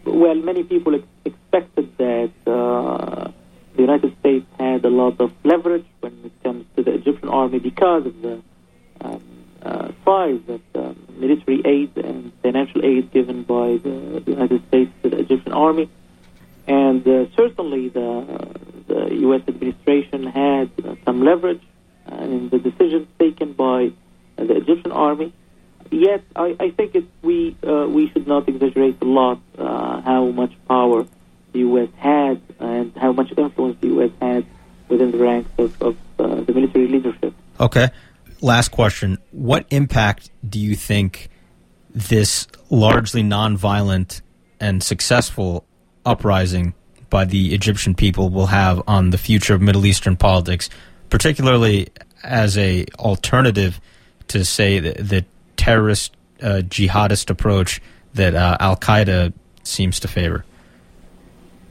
well, 0.05 0.35
many 0.35 0.63
people 0.63 0.95
ex- 0.95 1.05
expected 1.25 1.95
that 1.97 2.31
uh, 2.47 3.31
the 3.75 3.81
United 3.81 4.17
States 4.19 4.45
had 4.57 4.85
a 4.85 4.89
lot 4.89 5.19
of 5.19 5.33
leverage 5.43 5.85
when 5.99 6.13
it 6.23 6.31
comes 6.43 6.65
to 6.77 6.83
the 6.83 6.93
Egyptian 6.93 7.29
army 7.29 7.59
because 7.59 8.05
of 8.05 8.21
the 8.21 8.41
um, 9.01 9.21
uh, 9.61 9.91
size 10.05 10.39
of 10.47 10.61
the 10.73 10.95
military 11.17 11.61
aid 11.65 11.97
and 11.97 12.31
financial 12.41 12.85
aid 12.85 13.11
given 13.11 13.43
by 13.43 13.77
the, 13.83 14.21
the 14.23 14.31
United 14.31 14.65
States 14.67 14.91
to 15.03 15.09
the 15.09 15.19
Egyptian 15.19 15.51
army. 15.51 15.89
And 16.67 17.07
uh, 17.07 17.25
certainly 17.35 17.89
the, 17.89 18.55
the 18.87 19.15
U.S. 19.27 19.41
administration 19.47 20.25
had 20.25 20.71
uh, 20.83 20.95
some 21.05 21.23
leverage 21.23 21.61
uh, 22.11 22.15
in 22.15 22.49
the 22.49 22.59
decisions 22.59 23.07
taken 23.19 23.53
by 23.53 23.91
the 24.37 24.55
Egyptian 24.57 24.91
army 24.91 25.33
yet 25.91 26.23
I, 26.35 26.55
I 26.59 26.69
think 26.71 26.95
it, 26.95 27.05
we 27.21 27.55
uh, 27.65 27.87
we 27.87 28.09
should 28.09 28.27
not 28.27 28.47
exaggerate 28.47 29.01
a 29.01 29.05
lot 29.05 29.39
uh, 29.57 30.01
how 30.01 30.25
much 30.25 30.53
power 30.67 31.05
the 31.51 31.59
U.S. 31.59 31.89
had 31.97 32.41
and 32.59 32.95
how 32.95 33.11
much 33.11 33.31
influence 33.37 33.77
the 33.81 33.87
U.S. 33.87 34.11
had 34.21 34.45
within 34.89 35.11
the 35.11 35.17
ranks 35.17 35.49
of, 35.57 35.81
of 35.81 35.97
uh, 36.19 36.41
the 36.41 36.53
military 36.53 36.87
leadership. 36.87 37.33
Okay. 37.59 37.89
Last 38.41 38.69
question: 38.69 39.17
What 39.31 39.65
impact 39.69 40.29
do 40.47 40.59
you 40.59 40.75
think 40.75 41.29
this 41.93 42.47
largely 42.69 43.23
nonviolent 43.23 44.21
and 44.59 44.83
successful 44.83 45.65
uprising 46.05 46.73
by 47.09 47.25
the 47.25 47.53
Egyptian 47.53 47.95
people 47.95 48.29
will 48.29 48.47
have 48.47 48.81
on 48.87 49.11
the 49.11 49.17
future 49.17 49.53
of 49.53 49.61
Middle 49.61 49.85
Eastern 49.85 50.15
politics, 50.15 50.69
particularly 51.09 51.87
as 52.23 52.57
a 52.57 52.85
alternative 52.99 53.79
to 54.27 54.43
say 54.43 54.79
the, 54.79 54.93
that 55.01 55.25
terrorist 55.55 56.15
uh, 56.41 56.61
jihadist 56.67 57.29
approach 57.29 57.81
that 58.13 58.35
uh, 58.35 58.57
Al 58.59 58.77
Qaeda 58.77 59.33
seems 59.63 59.99
to 60.01 60.07
favor? 60.07 60.45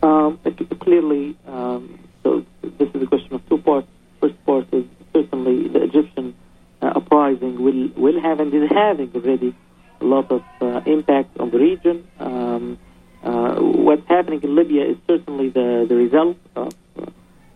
Um, 0.03 0.39
clearly, 0.81 1.37
um, 1.47 1.99
so 2.23 2.45
this 2.63 2.89
is 2.95 3.03
a 3.03 3.07
question 3.07 3.35
of 3.35 3.49
two 3.49 3.59
parts. 3.59 3.89
First 4.21 4.45
part 4.45 4.67
is 4.73 4.85
certainly 5.15 5.69
the 5.69 5.83
Egyptian 5.83 6.35
uh, 6.83 6.93
uprising 6.97 7.63
will 7.63 7.89
will 7.97 8.21
have 8.21 8.41
and 8.41 8.53
is 8.53 8.71
having 8.71 9.11
already 9.15 9.55
a 10.01 10.05
lot 10.05 10.31
of 10.31 10.43
uh, 10.61 10.83
impact 10.85 11.39
on 11.39 11.51
the 11.51 11.59
region. 11.59 12.07
Um, 12.19 12.79
uh, 13.25 13.55
what's 13.57 14.07
happening 14.07 14.43
in 14.43 14.55
Libya 14.55 14.85
is 14.85 14.99
certainly 15.07 15.49
the, 15.49 15.87
the 15.89 15.97
result 15.97 16.37
of 16.55 16.75
uh, 16.99 17.07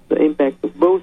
the 0.09 0.17
impact 0.17 0.65
of 0.65 0.75
both 0.75 1.03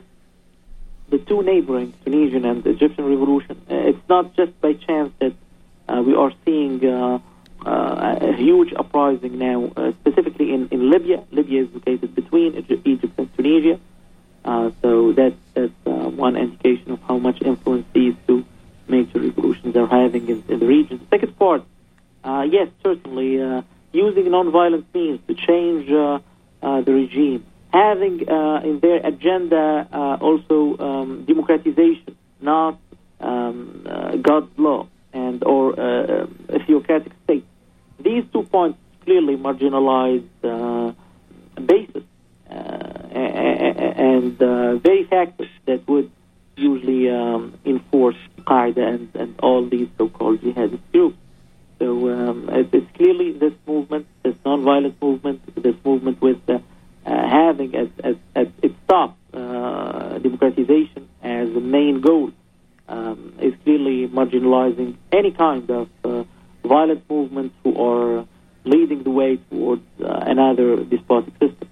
the 1.09 1.19
two 1.19 1.43
neighboring 1.43 1.93
Tunisian 2.03 2.45
and 2.45 2.65
Egyptian 2.65 3.05
revolution. 3.05 3.61
Uh, 3.69 3.75
it's 3.75 4.09
not 4.09 4.35
just 4.35 4.59
by 4.61 4.73
chance 4.73 5.13
that 5.19 5.33
uh, 5.87 6.01
we 6.01 6.15
are 6.15 6.33
seeing 6.43 6.83
a 6.83 7.21
huge 8.33 8.73
uprising 8.73 9.37
now, 9.37 9.71
specifically 10.01 10.51
in, 10.51 10.67
in 10.69 10.89
Libya. 10.89 11.23
Libya 11.31 11.63
is 11.65 11.69
located 11.73 12.15
between 12.15 12.65
Egypt 12.85 13.13
and 13.19 13.37
Tunisia. 13.37 13.79
So 14.81 15.13
that's, 15.13 15.35
that's 15.53 15.73
one 15.83 16.35
indication 16.37 16.91
of 16.91 16.99
how 17.03 17.19
much 17.19 17.41
influence 17.41 17.85
these 17.93 18.15
two 18.27 18.45
major 18.87 19.19
revolutions 19.19 19.75
are 19.75 19.87
having 19.87 20.27
in, 20.27 20.43
in 20.47 20.59
the 20.59 20.65
region. 20.65 20.97
The 20.97 21.17
second 21.17 21.37
part, 21.37 21.63
yes, 22.25 22.67
certainly, 22.83 23.63
using 23.95 24.25
nonviolent 24.25 24.85
means 24.93 25.19
to 25.27 25.33
change 25.33 25.87
the 25.87 26.91
regime 27.01 27.45
having 27.75 28.27
uh, 28.29 28.61
in 28.63 28.79
their 28.79 29.05
agenda 29.05 29.87
uh, 29.91 30.17
also 30.21 30.77
um, 30.79 31.25
democratization, 31.25 32.15
not 32.39 32.79
um, 33.19 33.85
uh, 33.85 34.15
God's 34.15 34.51
law 34.57 34.87
and 35.11 35.43
or 35.43 35.77
uh, 35.77 36.27
a 36.49 36.59
theocratic 36.65 37.11
state. 37.25 37.45
These 37.99 38.23
two 38.31 38.43
points 38.43 38.79
clearly 39.03 39.35
marginalize 39.35 40.27
uh, 40.43 40.93
basis 41.61 42.03
uh, 42.49 42.53
and 42.53 44.37
very 44.87 45.03
factors 45.05 45.49
that 45.65 45.85
would 45.87 46.11
usually 46.55 47.09
um, 47.09 47.53
enforce 47.65 48.15
Qaeda 48.41 48.83
and, 48.95 49.09
and 49.15 49.39
all 49.39 49.67
these 49.67 49.89
so-called 49.97 50.39
jihadist 50.41 50.79
groups. 50.93 51.17
Um, 52.03 52.49
it's 52.51 52.91
clearly 52.95 53.31
this 53.33 53.53
movement, 53.65 54.07
this 54.23 54.35
nonviolent 54.45 54.95
movement, 55.01 55.41
this 55.55 55.75
movement 55.83 56.21
with 56.21 56.41
uh, 56.49 56.59
uh 57.05 57.29
having 57.29 57.75
as, 57.75 57.89
as, 58.03 58.15
as 58.35 58.47
its 58.61 58.75
top 58.87 59.17
uh, 59.33 60.17
democratization 60.19 61.07
as 61.23 61.53
the 61.53 61.59
main 61.59 62.01
goal 62.01 62.31
um, 62.87 63.33
is 63.39 63.53
clearly 63.63 64.07
marginalizing 64.07 64.95
any 65.11 65.31
kind 65.31 65.69
of 65.69 65.89
uh, 66.03 66.23
violent 66.63 67.09
movements 67.09 67.55
who 67.63 67.75
are 67.77 68.25
leading 68.63 69.03
the 69.03 69.11
way 69.11 69.37
towards 69.49 69.83
another 69.99 70.83
despotic 70.83 71.33
system. 71.33 71.69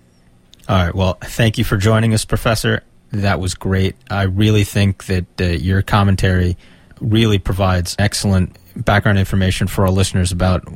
All 0.70 0.78
right. 0.78 0.96
Well, 0.96 1.18
thank 1.22 1.58
you 1.58 1.64
for 1.64 1.78
joining 1.78 2.14
us, 2.14 2.24
Professor. 2.26 2.84
That 3.12 3.40
was 3.40 3.54
great. 3.56 3.96
I 4.10 4.24
really 4.24 4.64
think 4.64 5.06
that 5.06 5.26
your 5.40 5.82
commentary 5.82 6.58
really 7.02 7.38
provides 7.38 7.96
excellent 8.00 8.58
background 8.76 9.20
information 9.20 9.68
for 9.68 9.84
our 9.84 9.92
listeners 9.92 10.32
about 10.32 10.68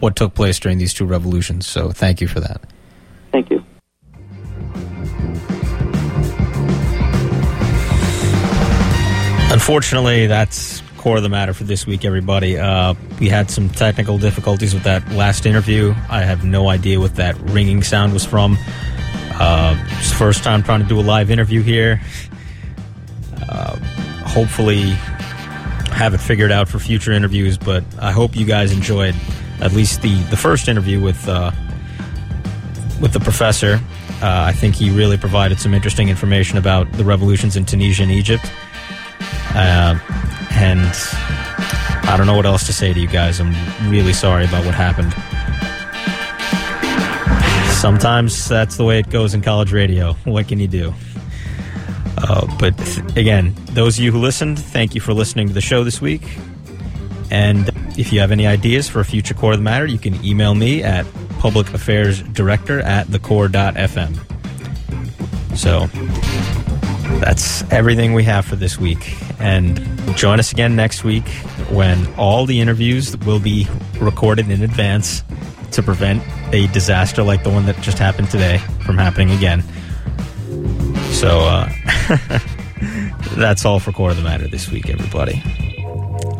what 0.00 0.16
took 0.16 0.34
place 0.34 0.58
during 0.58 0.78
these 0.78 0.94
two 0.94 1.04
revolutions. 1.04 1.66
So 1.66 1.90
thank 1.90 2.20
you 2.20 2.28
for 2.28 2.40
that. 2.40 2.60
Thank 3.30 3.50
you. 3.50 3.64
Unfortunately, 9.52 10.26
that's 10.26 10.82
core 10.96 11.16
of 11.16 11.22
the 11.22 11.28
matter 11.28 11.52
for 11.52 11.64
this 11.64 11.86
week, 11.86 12.04
everybody. 12.04 12.56
Uh, 12.56 12.94
we 13.20 13.28
had 13.28 13.50
some 13.50 13.68
technical 13.68 14.18
difficulties 14.18 14.72
with 14.72 14.84
that 14.84 15.06
last 15.10 15.46
interview. 15.46 15.94
I 16.08 16.22
have 16.22 16.44
no 16.44 16.68
idea 16.68 17.00
what 17.00 17.16
that 17.16 17.36
ringing 17.50 17.82
sound 17.82 18.12
was 18.12 18.24
from. 18.24 18.56
Uh, 19.34 19.76
it's 19.98 20.12
first 20.12 20.44
time 20.44 20.62
trying 20.62 20.80
to 20.80 20.86
do 20.86 20.98
a 20.98 21.02
live 21.02 21.30
interview 21.30 21.60
here. 21.60 22.00
Uh, 23.48 23.76
hopefully, 24.24 24.94
have 25.92 26.14
it 26.14 26.18
figured 26.18 26.52
out 26.52 26.68
for 26.68 26.78
future 26.78 27.12
interviews. 27.12 27.58
But 27.58 27.84
I 27.98 28.12
hope 28.12 28.36
you 28.36 28.46
guys 28.46 28.72
enjoyed 28.72 29.14
at 29.60 29.72
least 29.72 30.02
the 30.02 30.14
the 30.24 30.36
first 30.36 30.68
interview 30.68 31.00
with 31.00 31.28
uh, 31.28 31.52
with 33.00 33.12
the 33.12 33.20
professor. 33.20 33.80
Uh, 34.22 34.44
I 34.46 34.52
think 34.52 34.76
he 34.76 34.90
really 34.90 35.16
provided 35.16 35.58
some 35.58 35.74
interesting 35.74 36.08
information 36.08 36.56
about 36.56 36.90
the 36.92 37.04
revolutions 37.04 37.56
in 37.56 37.64
Tunisia 37.64 38.04
and 38.04 38.12
Egypt. 38.12 38.44
Uh, 39.54 39.98
and 40.52 40.80
I 42.08 42.16
don't 42.16 42.26
know 42.26 42.36
what 42.36 42.46
else 42.46 42.64
to 42.66 42.72
say 42.72 42.92
to 42.92 43.00
you 43.00 43.08
guys. 43.08 43.40
I'm 43.40 43.54
really 43.90 44.12
sorry 44.12 44.44
about 44.44 44.64
what 44.64 44.74
happened. 44.74 45.12
Sometimes 47.74 48.48
that's 48.48 48.76
the 48.76 48.84
way 48.84 49.00
it 49.00 49.10
goes 49.10 49.34
in 49.34 49.42
college 49.42 49.72
radio. 49.72 50.12
What 50.24 50.46
can 50.46 50.60
you 50.60 50.68
do? 50.68 50.94
Uh, 52.18 52.46
but 52.58 52.76
th- 52.78 53.16
again, 53.16 53.54
those 53.70 53.98
of 53.98 54.04
you 54.04 54.12
who 54.12 54.18
listened, 54.18 54.58
thank 54.58 54.94
you 54.94 55.00
for 55.00 55.12
listening 55.12 55.48
to 55.48 55.54
the 55.54 55.60
show 55.60 55.84
this 55.84 56.00
week. 56.00 56.22
And 57.30 57.70
if 57.98 58.12
you 58.12 58.20
have 58.20 58.30
any 58.30 58.46
ideas 58.46 58.88
for 58.88 59.00
a 59.00 59.04
future 59.04 59.34
Core 59.34 59.52
of 59.52 59.58
the 59.58 59.64
Matter, 59.64 59.86
you 59.86 59.98
can 59.98 60.22
email 60.24 60.54
me 60.54 60.82
at 60.82 61.06
public 61.38 61.72
affairs 61.72 62.22
director 62.22 62.80
at 62.80 63.06
thecore.fm. 63.06 64.18
So 65.56 65.86
that's 67.20 67.62
everything 67.70 68.12
we 68.12 68.24
have 68.24 68.44
for 68.44 68.56
this 68.56 68.78
week. 68.78 69.16
And 69.40 69.80
join 70.16 70.38
us 70.38 70.52
again 70.52 70.76
next 70.76 71.04
week 71.04 71.26
when 71.70 72.06
all 72.14 72.46
the 72.46 72.60
interviews 72.60 73.16
will 73.18 73.40
be 73.40 73.66
recorded 74.00 74.50
in 74.50 74.62
advance 74.62 75.22
to 75.72 75.82
prevent 75.82 76.22
a 76.52 76.66
disaster 76.68 77.22
like 77.22 77.44
the 77.44 77.50
one 77.50 77.66
that 77.66 77.80
just 77.80 77.98
happened 77.98 78.30
today 78.30 78.58
from 78.84 78.98
happening 78.98 79.30
again. 79.30 79.64
So 81.22 81.38
uh, 81.38 81.70
that's 83.36 83.64
all 83.64 83.78
for 83.78 83.92
Core 83.92 84.10
of 84.10 84.16
the 84.16 84.24
Matter 84.24 84.48
this 84.48 84.68
week, 84.72 84.90
everybody. 84.90 85.40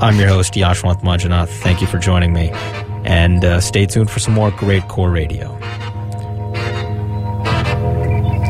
I'm 0.00 0.18
your 0.18 0.26
host, 0.26 0.54
Yashwant 0.54 1.02
Manjunath. 1.02 1.50
Thank 1.60 1.80
you 1.80 1.86
for 1.86 1.98
joining 1.98 2.32
me. 2.32 2.50
And 3.04 3.44
uh, 3.44 3.60
stay 3.60 3.86
tuned 3.86 4.10
for 4.10 4.18
some 4.18 4.34
more 4.34 4.50
great 4.50 4.88
Core 4.88 5.12
Radio. 5.12 5.56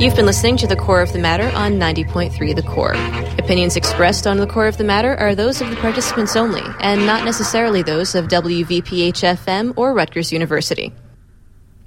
You've 0.00 0.16
been 0.16 0.24
listening 0.24 0.56
to 0.56 0.66
The 0.66 0.74
Core 0.74 1.02
of 1.02 1.12
the 1.12 1.18
Matter 1.18 1.54
on 1.54 1.74
90.3 1.74 2.56
The 2.56 2.62
Core. 2.62 2.94
Opinions 3.38 3.76
expressed 3.76 4.26
on 4.26 4.38
The 4.38 4.46
Core 4.46 4.68
of 4.68 4.78
the 4.78 4.84
Matter 4.84 5.14
are 5.16 5.34
those 5.34 5.60
of 5.60 5.68
the 5.68 5.76
participants 5.76 6.34
only, 6.34 6.62
and 6.80 7.04
not 7.04 7.26
necessarily 7.26 7.82
those 7.82 8.14
of 8.14 8.28
WVPH 8.28 9.36
FM 9.36 9.74
or 9.76 9.92
Rutgers 9.92 10.32
University. 10.32 10.94